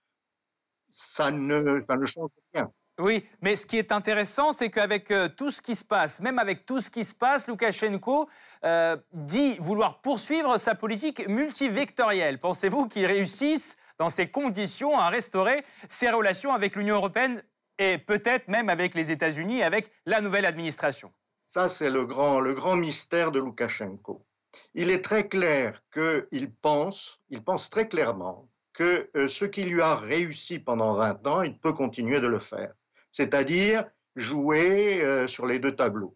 ça 0.91 1.31
ne, 1.31 1.83
ça 1.87 1.95
ne 1.95 2.05
change 2.05 2.29
rien. 2.53 2.71
Oui, 2.99 3.25
mais 3.41 3.55
ce 3.55 3.65
qui 3.65 3.77
est 3.77 3.93
intéressant, 3.93 4.51
c'est 4.51 4.69
qu'avec 4.69 5.09
euh, 5.11 5.29
tout 5.29 5.51
ce 5.51 5.61
qui 5.61 5.73
se 5.75 5.85
passe, 5.85 6.19
même 6.19 6.37
avec 6.37 6.65
tout 6.65 6.81
ce 6.81 6.89
qui 6.89 7.05
se 7.05 7.15
passe, 7.15 7.47
Loukachenko 7.47 8.29
euh, 8.65 8.97
dit 9.13 9.57
vouloir 9.59 10.01
poursuivre 10.01 10.57
sa 10.57 10.75
politique 10.75 11.25
multivectorielle. 11.29 12.39
Pensez-vous 12.39 12.89
qu'il 12.89 13.05
réussisse 13.05 13.77
dans 13.99 14.09
ces 14.09 14.29
conditions 14.29 14.99
à 14.99 15.07
restaurer 15.07 15.63
ses 15.87 16.09
relations 16.09 16.53
avec 16.53 16.75
l'Union 16.75 16.95
européenne 16.95 17.41
et 17.77 17.97
peut-être 17.97 18.49
même 18.49 18.67
avec 18.67 18.95
les 18.95 19.11
États-Unis, 19.11 19.63
avec 19.63 19.91
la 20.05 20.19
nouvelle 20.19 20.45
administration? 20.45 21.13
Ça, 21.47 21.69
c'est 21.69 21.89
le 21.89 22.05
grand, 22.05 22.41
le 22.41 22.53
grand 22.53 22.75
mystère 22.75 23.31
de 23.31 23.39
Loukachenko. 23.39 24.25
Il 24.73 24.89
est 24.89 25.01
très 25.01 25.27
clair 25.27 25.81
qu'il 25.91 26.51
pense, 26.61 27.19
il 27.29 27.43
pense 27.43 27.69
très 27.69 27.87
clairement 27.87 28.49
que 28.73 29.09
euh, 29.15 29.27
ce 29.27 29.45
qui 29.45 29.63
lui 29.63 29.81
a 29.81 29.95
réussi 29.95 30.59
pendant 30.59 30.95
20 30.95 31.27
ans, 31.27 31.41
il 31.41 31.57
peut 31.59 31.73
continuer 31.73 32.21
de 32.21 32.27
le 32.27 32.39
faire 32.39 32.73
c'est-à-dire 33.11 33.89
jouer 34.15 35.01
euh, 35.01 35.27
sur 35.27 35.45
les 35.45 35.59
deux 35.59 35.75
tableaux. 35.75 36.15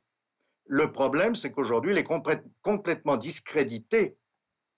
Le 0.65 0.91
problème, 0.91 1.36
c'est 1.36 1.51
qu'aujourd'hui, 1.51 1.91
il 1.91 1.97
est 1.97 2.08
complètement 2.62 3.17
discrédité 3.17 4.17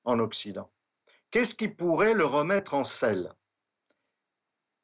en 0.03 0.19
Occident. 0.19 0.71
Qu'est-ce 1.31 1.55
qui 1.55 1.67
pourrait 1.67 2.13
le 2.13 2.25
remettre 2.25 2.73
en 2.73 2.83
selle? 2.83 3.31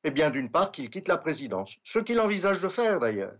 Eh 0.04 0.12
bien, 0.12 0.30
d'une 0.30 0.52
part, 0.52 0.72
qu'il 0.72 0.90
quitte 0.90 1.08
la 1.08 1.18
présidence, 1.18 1.78
ce 1.84 2.00
qu'il 2.00 2.20
envisage 2.20 2.60
de 2.60 2.70
faire 2.70 3.00
d'ailleurs, 3.00 3.38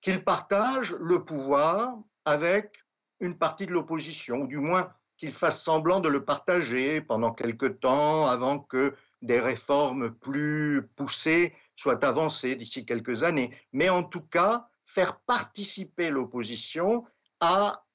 qu'il 0.00 0.24
partage 0.24 0.92
le 0.94 1.24
pouvoir 1.24 1.98
avec 2.24 2.84
une 3.20 3.36
partie 3.36 3.66
de 3.66 3.72
l'opposition, 3.72 4.42
ou 4.42 4.46
du 4.46 4.58
moins 4.58 4.92
qu'il 5.16 5.32
fasse 5.32 5.62
semblant 5.62 6.00
de 6.00 6.08
le 6.08 6.24
partager 6.24 7.00
pendant 7.00 7.32
quelque 7.32 7.66
temps 7.66 8.26
avant 8.26 8.58
que 8.58 8.94
des 9.22 9.38
réformes 9.38 10.12
plus 10.12 10.88
poussées 10.96 11.54
soit 11.76 12.04
avancé 12.04 12.56
d'ici 12.56 12.84
quelques 12.84 13.22
années, 13.22 13.50
mais 13.72 13.88
en 13.88 14.02
tout 14.02 14.22
cas 14.22 14.68
faire 14.84 15.20
participer 15.20 16.10
l'opposition 16.10 17.04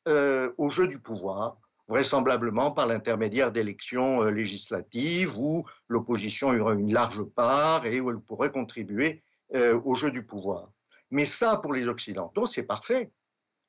euh, 0.08 0.52
au 0.58 0.70
jeu 0.70 0.88
du 0.88 1.00
pouvoir, 1.00 1.58
vraisemblablement 1.88 2.72
par 2.72 2.88
l'intermédiaire 2.88 3.52
d'élections 3.52 4.24
euh, 4.24 4.32
législatives 4.32 5.38
où 5.38 5.66
l'opposition 5.88 6.50
aurait 6.50 6.76
une 6.76 6.94
large 6.94 7.24
part 7.24 7.86
et 7.86 8.00
où 8.00 8.10
elle 8.10 8.20
pourrait 8.20 8.52
contribuer 8.52 9.24
euh, 9.54 9.80
au 9.84 9.96
jeu 9.96 10.10
du 10.10 10.24
pouvoir. 10.24 10.72
Mais 11.12 11.26
ça, 11.26 11.58
pour 11.58 11.74
les 11.74 11.88
Occidentaux, 11.88 12.46
c'est 12.46 12.64
parfait. 12.64 13.12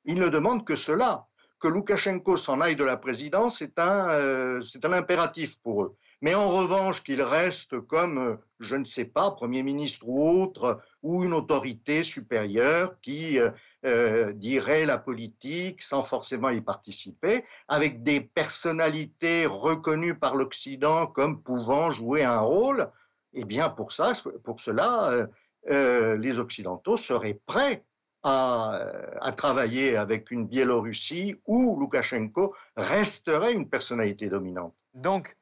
Ils 0.05 0.19
ne 0.19 0.29
demandent 0.29 0.65
que 0.65 0.75
cela. 0.75 1.26
Que 1.59 1.67
Loukachenko 1.67 2.37
s'en 2.37 2.61
aille 2.61 2.75
de 2.75 2.83
la 2.83 2.97
présidence, 2.97 3.59
c'est 3.59 3.79
un, 3.79 4.61
c'est 4.61 4.85
un 4.85 4.93
impératif 4.93 5.57
pour 5.61 5.83
eux. 5.83 5.97
Mais 6.21 6.33
en 6.33 6.49
revanche, 6.49 7.03
qu'il 7.03 7.21
reste 7.21 7.79
comme, 7.81 8.17
euh, 8.17 8.35
je 8.59 8.75
ne 8.75 8.85
sais 8.85 9.05
pas, 9.05 9.29
Premier 9.31 9.61
ministre 9.61 10.07
ou 10.07 10.41
autre, 10.41 10.81
ou 11.03 11.23
une 11.23 11.33
autorité 11.33 12.03
supérieure 12.03 12.95
qui 13.01 13.37
euh, 13.39 13.51
euh, 13.85 14.33
dirait 14.33 14.85
la 14.87 14.97
politique 14.97 15.83
sans 15.83 16.01
forcément 16.01 16.49
y 16.49 16.61
participer, 16.61 17.45
avec 17.67 18.01
des 18.01 18.19
personnalités 18.19 19.45
reconnues 19.45 20.17
par 20.17 20.35
l'Occident 20.35 21.05
comme 21.05 21.43
pouvant 21.43 21.91
jouer 21.91 22.23
un 22.23 22.39
rôle, 22.39 22.89
eh 23.33 23.45
bien 23.45 23.69
pour, 23.69 23.91
ça, 23.91 24.13
pour 24.43 24.59
cela, 24.59 25.27
les 25.69 26.39
Occidentaux 26.39 26.97
seraient 26.97 27.39
prêts 27.45 27.83
à, 28.27 28.81
à, 29.21 29.31
travailler 29.31 29.95
avec 29.95 30.31
une 30.31 30.47
Biélorussie 30.47 31.35
où 31.45 31.79
Loukachenko 31.79 32.53
resterait 32.75 33.53
une 33.53 33.69
personnalité 33.69 34.27
dominante. 34.27 34.73
Donc, 34.93 35.37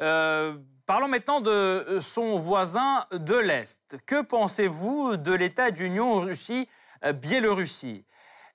euh, 0.00 0.56
parlons 0.86 1.08
maintenant 1.08 1.40
de 1.40 1.98
son 2.00 2.36
voisin 2.36 3.04
de 3.12 3.34
l'Est. 3.34 3.96
Que 4.06 4.22
pensez-vous 4.22 5.16
de 5.16 5.32
l'état 5.32 5.72
d'union 5.72 6.20
Russie-Biélorussie? 6.20 8.04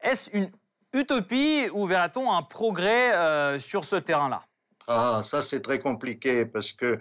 Est-ce 0.01 0.29
une 0.31 0.49
utopie 0.93 1.67
ou 1.73 1.85
verra-t-on 1.85 2.31
un 2.31 2.43
progrès 2.43 3.13
euh, 3.13 3.59
sur 3.59 3.83
ce 3.83 3.97
terrain-là? 3.97 4.41
Ah, 4.87 5.19
ça 5.21 5.41
c'est 5.41 5.61
très 5.61 5.79
compliqué 5.79 6.45
parce 6.45 6.71
que 6.71 6.99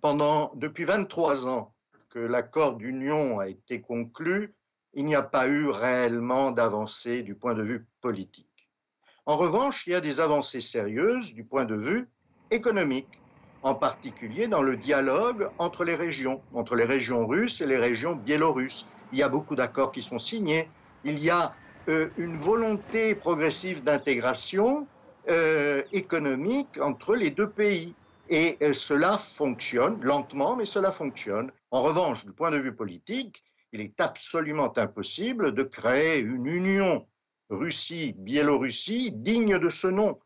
pendant, 0.00 0.50
depuis 0.54 0.84
23 0.84 1.46
ans 1.46 1.74
que 2.08 2.20
l'accord 2.20 2.76
d'union 2.76 3.40
a 3.40 3.48
été 3.48 3.82
conclu, 3.82 4.54
il 4.94 5.04
n'y 5.04 5.14
a 5.14 5.22
pas 5.22 5.48
eu 5.48 5.68
réellement 5.68 6.50
d'avancée 6.50 7.22
du 7.22 7.34
point 7.34 7.54
de 7.54 7.62
vue 7.62 7.86
politique. 8.00 8.70
En 9.26 9.36
revanche, 9.36 9.86
il 9.86 9.90
y 9.90 9.94
a 9.94 10.00
des 10.00 10.20
avancées 10.20 10.60
sérieuses 10.60 11.32
du 11.32 11.44
point 11.44 11.64
de 11.64 11.74
vue 11.74 12.08
économique 12.50 13.08
en 13.62 13.74
particulier 13.74 14.46
dans 14.46 14.62
le 14.62 14.76
dialogue 14.76 15.48
entre 15.58 15.84
les 15.84 15.94
régions, 15.94 16.42
entre 16.52 16.76
les 16.76 16.84
régions 16.84 17.26
russes 17.26 17.62
et 17.62 17.66
les 17.66 17.78
régions 17.78 18.14
biélorusses. 18.14 18.84
Il 19.12 19.18
y 19.18 19.22
a 19.22 19.28
beaucoup 19.30 19.56
d'accords 19.56 19.90
qui 19.90 20.02
sont 20.02 20.18
signés. 20.18 20.68
Il 21.02 21.18
y 21.18 21.30
a 21.30 21.54
euh, 21.88 22.10
une 22.18 22.36
volonté 22.36 23.14
progressive 23.14 23.82
d'intégration 23.82 24.86
euh, 25.30 25.82
économique 25.92 26.78
entre 26.78 27.14
les 27.14 27.30
deux 27.30 27.48
pays. 27.48 27.94
Et 28.28 28.58
euh, 28.60 28.74
cela 28.74 29.16
fonctionne, 29.16 29.98
lentement, 30.02 30.56
mais 30.56 30.66
cela 30.66 30.90
fonctionne. 30.90 31.50
En 31.70 31.80
revanche, 31.80 32.24
du 32.26 32.32
point 32.32 32.50
de 32.50 32.58
vue 32.58 32.74
politique, 32.74 33.42
il 33.74 33.80
est 33.80 34.00
absolument 34.00 34.72
impossible 34.78 35.52
de 35.52 35.64
créer 35.64 36.20
une 36.20 36.46
union 36.46 37.08
Russie-Biélorussie 37.50 39.10
digne 39.10 39.58
de 39.58 39.68
ce 39.68 39.88
nom 39.88 40.20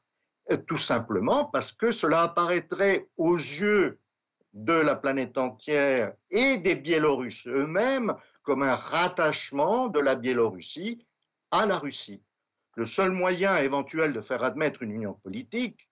tout 0.67 0.77
simplement 0.77 1.47
parce 1.47 1.73
que 1.73 1.91
cela 1.91 2.25
apparaîtrait 2.25 3.07
aux 3.17 3.37
yeux 3.37 3.99
de 4.53 4.75
la 4.75 4.97
planète 4.97 5.39
entière 5.39 6.13
et 6.31 6.59
des 6.59 6.75
Biélorusses 6.75 7.47
eux-mêmes 7.47 8.15
comme 8.43 8.63
un 8.63 8.75
rattachement 8.75 9.89
de 9.89 10.01
la 10.01 10.15
Biélorussie 10.15 11.07
à 11.51 11.65
la 11.65 11.79
Russie. 11.79 12.23
Le 12.77 12.85
seul 12.85 13.13
moyen 13.13 13.57
éventuel 13.57 14.13
de 14.13 14.21
faire 14.21 14.45
admettre 14.45 14.83
une 14.83 14.93
union 14.93 15.15
politique, 15.15 15.89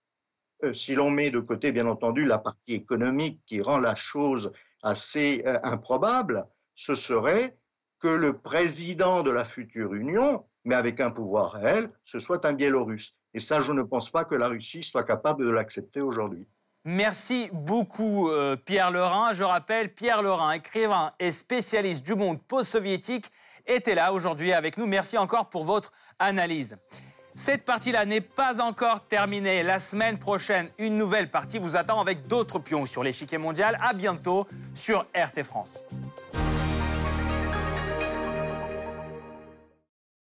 euh, 0.63 0.75
si 0.75 0.95
l'on 0.95 1.11
met 1.11 1.31
de 1.31 1.41
côté 1.41 1.73
bien 1.73 1.87
entendu 1.87 2.27
la 2.27 2.39
partie 2.39 2.75
économique 2.75 3.41
qui 3.47 3.63
rend 3.63 3.79
la 3.79 3.95
chose 3.95 4.53
assez 4.83 5.43
euh, 5.47 5.59
improbable, 5.65 6.47
ce 6.77 6.95
serait 6.95 7.57
que 7.99 8.09
le 8.09 8.39
président 8.39 9.23
de 9.23 9.31
la 9.31 9.45
future 9.45 9.95
union, 9.95 10.45
mais 10.65 10.75
avec 10.75 11.01
un 11.01 11.11
pouvoir 11.11 11.53
réel, 11.53 11.91
ce 12.05 12.21
soit 12.21 12.45
un 12.45 12.53
Biélorusse. 12.53 13.17
Et 13.35 13.41
ça, 13.41 13.61
je 13.61 13.73
ne 13.73 13.83
pense 13.83 14.11
pas 14.11 14.25
que 14.25 14.35
la 14.35 14.49
Russie 14.49 14.83
soit 14.83 15.05
capable 15.05 15.45
de 15.45 15.51
l'accepter 15.51 16.01
aujourd'hui. 16.01 16.47
Merci 16.85 17.51
beaucoup, 17.53 18.31
euh, 18.31 18.55
Pierre 18.55 18.93
Lerin. 18.93 19.33
Je 19.33 19.43
rappelle, 19.43 19.93
Pierre 19.93 20.23
Lerin, 20.23 20.53
écrivain 20.53 21.13
et 21.19 21.33
spécialiste 21.33 22.07
du 22.07 22.15
monde 22.15 22.41
post-soviétique, 22.41 23.27
était 23.67 23.97
là 23.97 24.13
aujourd'hui 24.13 24.53
avec 24.53 24.77
nous. 24.77 24.87
Merci 24.87 25.19
encore 25.19 25.49
pour 25.49 25.65
votre 25.65 25.93
analyse. 26.19 26.77
Cette 27.35 27.65
partie-là 27.65 28.05
n'est 28.05 28.21
pas 28.21 28.61
encore 28.61 29.01
terminée. 29.07 29.63
La 29.63 29.79
semaine 29.79 30.19
prochaine, 30.19 30.69
une 30.79 30.97
nouvelle 30.97 31.31
partie 31.31 31.59
vous 31.59 31.77
attend 31.77 32.01
avec 32.01 32.27
d'autres 32.29 32.59
pions 32.59 32.87
sur 32.87 33.03
l'échiquier 33.03 33.39
mondial. 33.39 33.77
À 33.83 33.93
bientôt 33.93 34.47
sur 34.75 35.07
RT 35.15 35.43
France. 35.43 35.83